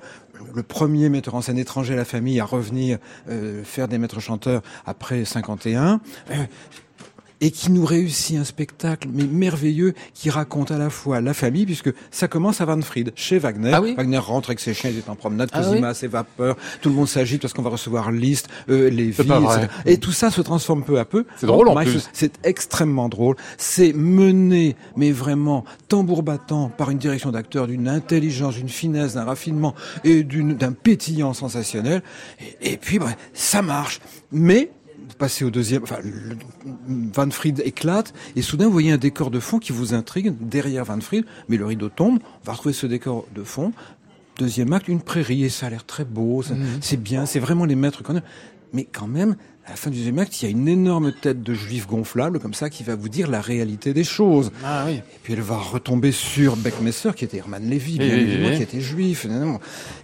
[0.55, 2.99] le premier metteur en scène étranger à la famille à revenir
[3.29, 6.01] euh, faire des maîtres chanteurs après 51
[7.45, 11.67] et qui nous réussit un spectacle mais merveilleux qui raconte à la fois la famille
[11.67, 13.71] puisque ça commence à Wanfried chez Wagner.
[13.75, 16.89] Ah Wagner rentre avec ses chiens, il est en promenade, ah Cosima ses vapeurs, tout
[16.89, 19.31] le monde s'agite parce qu'on va recevoir Liszt, euh, les vies,
[19.85, 21.27] Et tout ça se transforme peu à peu.
[21.37, 22.09] C'est drôle en plus.
[22.15, 23.37] C'est extrêmement drôle.
[23.59, 29.25] C'est mené, mais vraiment tambour battant par une direction d'acteur d'une intelligence, d'une finesse, d'un
[29.25, 32.03] raffinement et d'un pétillant sensationnel.
[32.63, 34.01] Et, et puis, bref, ça marche.
[34.33, 34.71] Mais
[35.19, 35.99] passer au deuxième, enfin,
[36.87, 40.85] Van Fried éclate, et soudain vous voyez un décor de fond qui vous intrigue derrière
[40.85, 43.73] Van Fried, mais le rideau tombe, on va retrouver ce décor de fond,
[44.39, 46.79] deuxième acte, une prairie, et ça a l'air très beau, mhm.
[46.81, 48.23] c'est bien, c'est vraiment les maîtres qu'on a.
[48.73, 49.37] Mais quand même,
[49.67, 52.39] à la fin du deuxième acte, il y a une énorme tête de juif gonflable
[52.39, 54.53] comme ça qui va vous dire la réalité des choses.
[54.63, 54.97] Ah, oui.
[54.97, 58.81] Et puis elle va retomber sur Beckmesser qui était Hermann Lévy, bien évidemment, qui était
[58.81, 59.27] juif.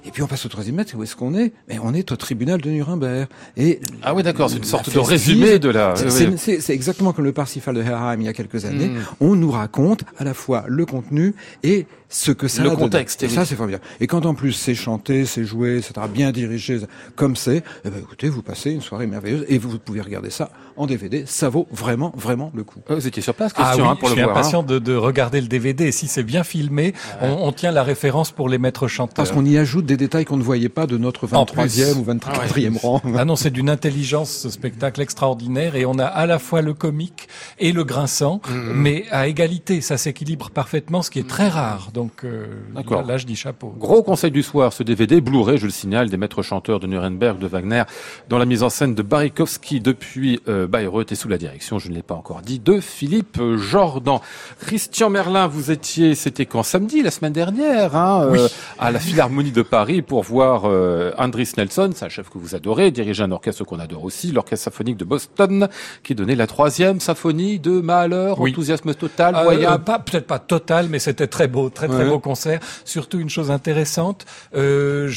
[0.07, 1.53] Et puis on passe au troisième acte, où est-ce qu'on est?
[1.69, 3.29] Mais on est au tribunal de Nuremberg.
[3.59, 5.95] Et ah oui, d'accord, c'est une sorte de résumé de la.
[5.97, 8.89] C'est exactement comme le Parsifal de Herheim il y a quelques années.
[8.89, 9.01] Hmm.
[9.21, 13.23] On nous raconte à la fois le contenu et ce que ça le contexte.
[13.23, 13.85] Et ça, c'est formidable.
[14.01, 16.81] Et quand en plus c'est chanté, c'est joué, etc., bien dirigé,
[17.15, 20.51] comme c'est, eh ben, écoutez, vous passez une soirée merveilleuse et vous pouvez regarder ça
[20.77, 21.25] en DVD.
[21.27, 22.81] Ça vaut vraiment, vraiment le coup.
[22.91, 24.43] Euh, vous étiez sur place, Christian, ah hein, pour je le voir.
[24.43, 25.85] Je suis impatient de, de, regarder le DVD.
[25.85, 29.15] Et si c'est bien filmé, on, on, tient la référence pour les maîtres chanteurs.
[29.15, 32.73] Parce qu'on y ajoute des détails qu'on ne voyait pas de notre 23e ou 24e
[32.75, 33.03] ah rang.
[33.17, 35.77] Ah non, c'est d'une intelligence, ce spectacle extraordinaire.
[35.77, 38.73] Et on a à la fois le comique et le grinçant, mm-hmm.
[38.75, 39.81] mais à égalité.
[39.81, 41.91] Ça s'équilibre parfaitement, ce qui est très rare.
[41.93, 43.75] Donc, euh, Là, là, je dis chapeau.
[43.79, 47.39] Gros conseil du soir, ce DVD Blu-ray, je le signale, des maîtres chanteurs de Nuremberg,
[47.39, 47.85] de Wagner,
[48.29, 51.79] dans la mise en scène de Barry Tchaïkovski depuis euh, Bayreuth et sous la direction,
[51.79, 54.19] je ne l'ai pas encore dit, de Philippe Jordan.
[54.61, 56.63] Christian Merlin, vous étiez, c'était quand?
[56.63, 58.49] Samedi, la semaine dernière, hein, euh,
[58.79, 62.55] à la Philharmonie de Paris pour voir euh, Andris Nelson, c'est un chef que vous
[62.55, 65.69] adorez, diriger un orchestre qu'on adore aussi, l'Orchestre symphonique de Boston,
[66.03, 70.99] qui donnait la troisième symphonie de Mahler, enthousiasme total, euh, pas Peut-être pas total, mais
[70.99, 72.61] c'était très beau, très très beau concert.
[72.85, 75.09] Surtout une chose intéressante, euh,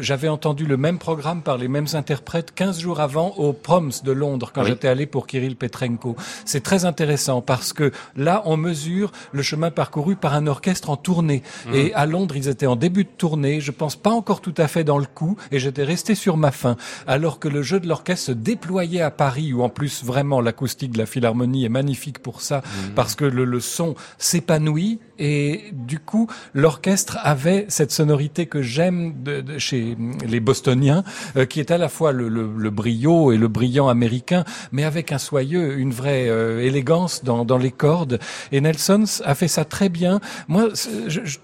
[0.00, 4.12] j'avais entendu le même programme par les mêmes interprètes 15 jours avant au Proms de
[4.12, 6.16] Londres, quand j'étais allé pour Kirill Petrenko.
[6.44, 10.96] C'est très intéressant parce que là, on mesure le chemin parcouru par un orchestre en
[10.96, 11.42] tournée.
[11.66, 11.74] Mmh.
[11.74, 14.68] Et à Londres, ils étaient en début de tournée, je pense pas encore tout à
[14.68, 16.76] fait dans le coup, et j'étais resté sur ma faim.
[17.06, 20.92] Alors que le jeu de l'orchestre se déployait à Paris, où en plus vraiment l'acoustique
[20.92, 22.94] de la Philharmonie est magnifique pour ça, mmh.
[22.94, 29.22] parce que le, le son s'épanouit et du coup, l'orchestre avait cette sonorité que j'aime
[29.22, 29.96] de, chez
[30.26, 31.04] les Bostoniens,
[31.36, 34.84] euh, qui est à la fois le, le, le, brio et le brillant américain, mais
[34.84, 38.18] avec un soyeux, une vraie euh, élégance dans, dans, les cordes.
[38.50, 40.20] Et Nelson a fait ça très bien.
[40.48, 40.68] Moi,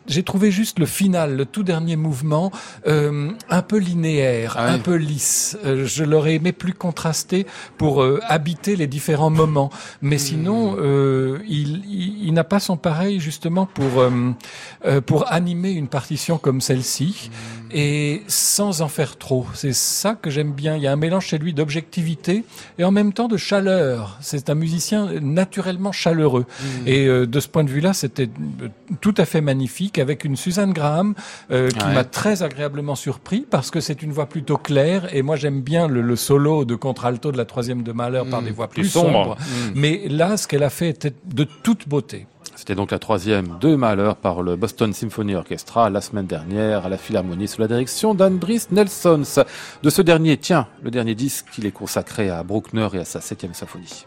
[0.07, 2.51] j'ai trouvé juste le final, le tout dernier mouvement,
[2.87, 5.57] euh, un peu linéaire, ah un peu lisse.
[5.64, 7.47] Je l'aurais aimé plus contrasté
[7.79, 9.71] pour habiter les différents moments.
[10.03, 10.77] Mais sinon,
[11.49, 14.11] il, il, il n'a pas son pareil justement pour euh,
[14.84, 17.30] euh, pour animer une partition comme celle-ci
[17.72, 19.46] et sans en faire trop.
[19.54, 20.76] C'est ça que j'aime bien.
[20.76, 22.44] Il y a un mélange chez lui d'objectivité
[22.78, 24.18] et en même temps de chaleur.
[24.20, 26.46] C'est un musicien naturellement chaleureux.
[26.48, 26.64] Mmh.
[26.86, 28.28] Et euh, de ce point de vue-là, c'était
[29.00, 31.14] tout à fait magnifique avec une Suzanne Graham
[31.48, 35.61] qui m'a très agréablement surpris parce que c'est une voix plutôt claire et moi j'aime
[35.61, 38.44] bien le, solo de contralto de la troisième de Mahler par mmh.
[38.44, 39.36] des voix plus, sombres.
[39.36, 39.70] Mmh.
[39.74, 42.26] Mais là, ce qu'elle a fait était de toute beauté.
[42.57, 46.88] C'était donc la troisième de Mahler par le Boston Symphony Orchestra la semaine dernière à
[46.88, 49.44] la Philharmonie sous la direction d'Andris Nelsons.
[49.82, 53.20] De ce dernier, tiens, le dernier disque, il est consacré à Bruckner et à sa
[53.20, 54.07] septième symphonie.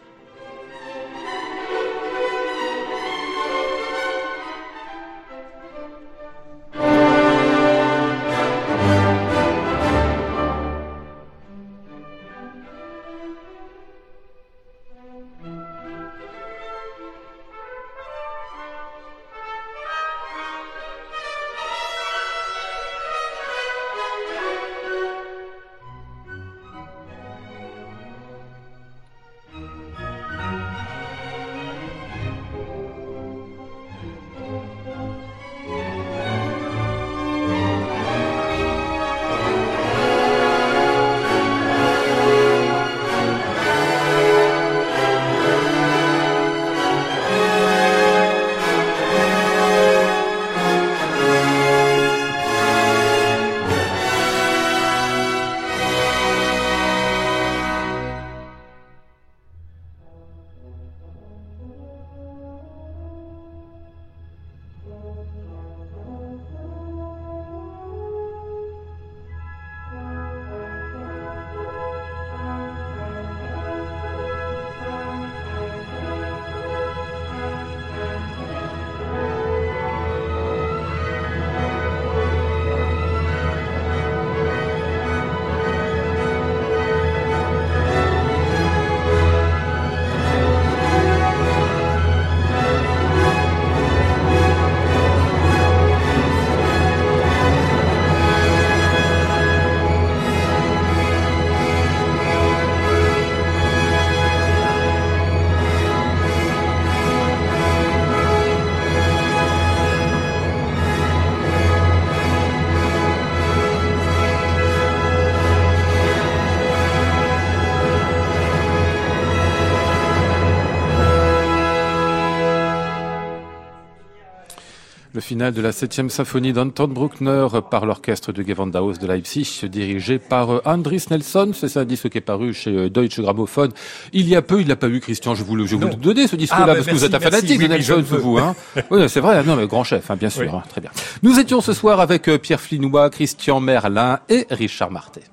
[125.23, 130.51] Finale de la septième symphonie d'Anton Bruckner par l'orchestre de Gewandhaus de Leipzig, dirigé par
[130.51, 131.51] euh, Andris Nelson.
[131.53, 133.69] C'est un disque qui est paru chez euh, Deutsche Grammophon.
[134.11, 135.33] Il y a peu, il l'a pas eu, Christian.
[135.33, 137.19] Je vous le, je vous le donner, ce disque-là, ah, parce que vous êtes un
[137.19, 138.53] fanatique de Nelson, vous, hein.
[138.91, 139.43] oui, c'est vrai.
[139.43, 140.53] Non, mais grand chef, hein, bien sûr.
[140.53, 140.91] Hein, très bien.
[141.23, 145.23] Nous étions ce soir avec euh, Pierre Flinois, Christian Merlin et Richard Martet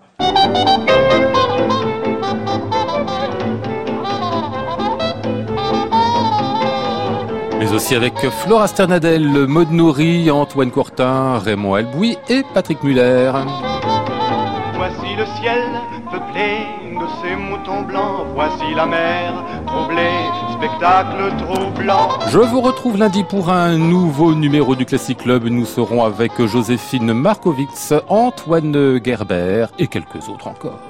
[7.70, 13.32] mais aussi avec Flora Sternadel, Maud Nourri, Antoine Courtin, Raymond Albouy et Patrick Muller.
[14.74, 15.62] Voici le ciel
[16.10, 16.66] peuplé
[16.98, 20.10] de ces moutons blancs, voici la mer troublée,
[20.56, 22.08] spectacle troublant.
[22.28, 25.44] Je vous retrouve lundi pour un nouveau numéro du Classic Club.
[25.44, 30.89] Nous serons avec Joséphine Markovitz, Antoine Gerber et quelques autres encore.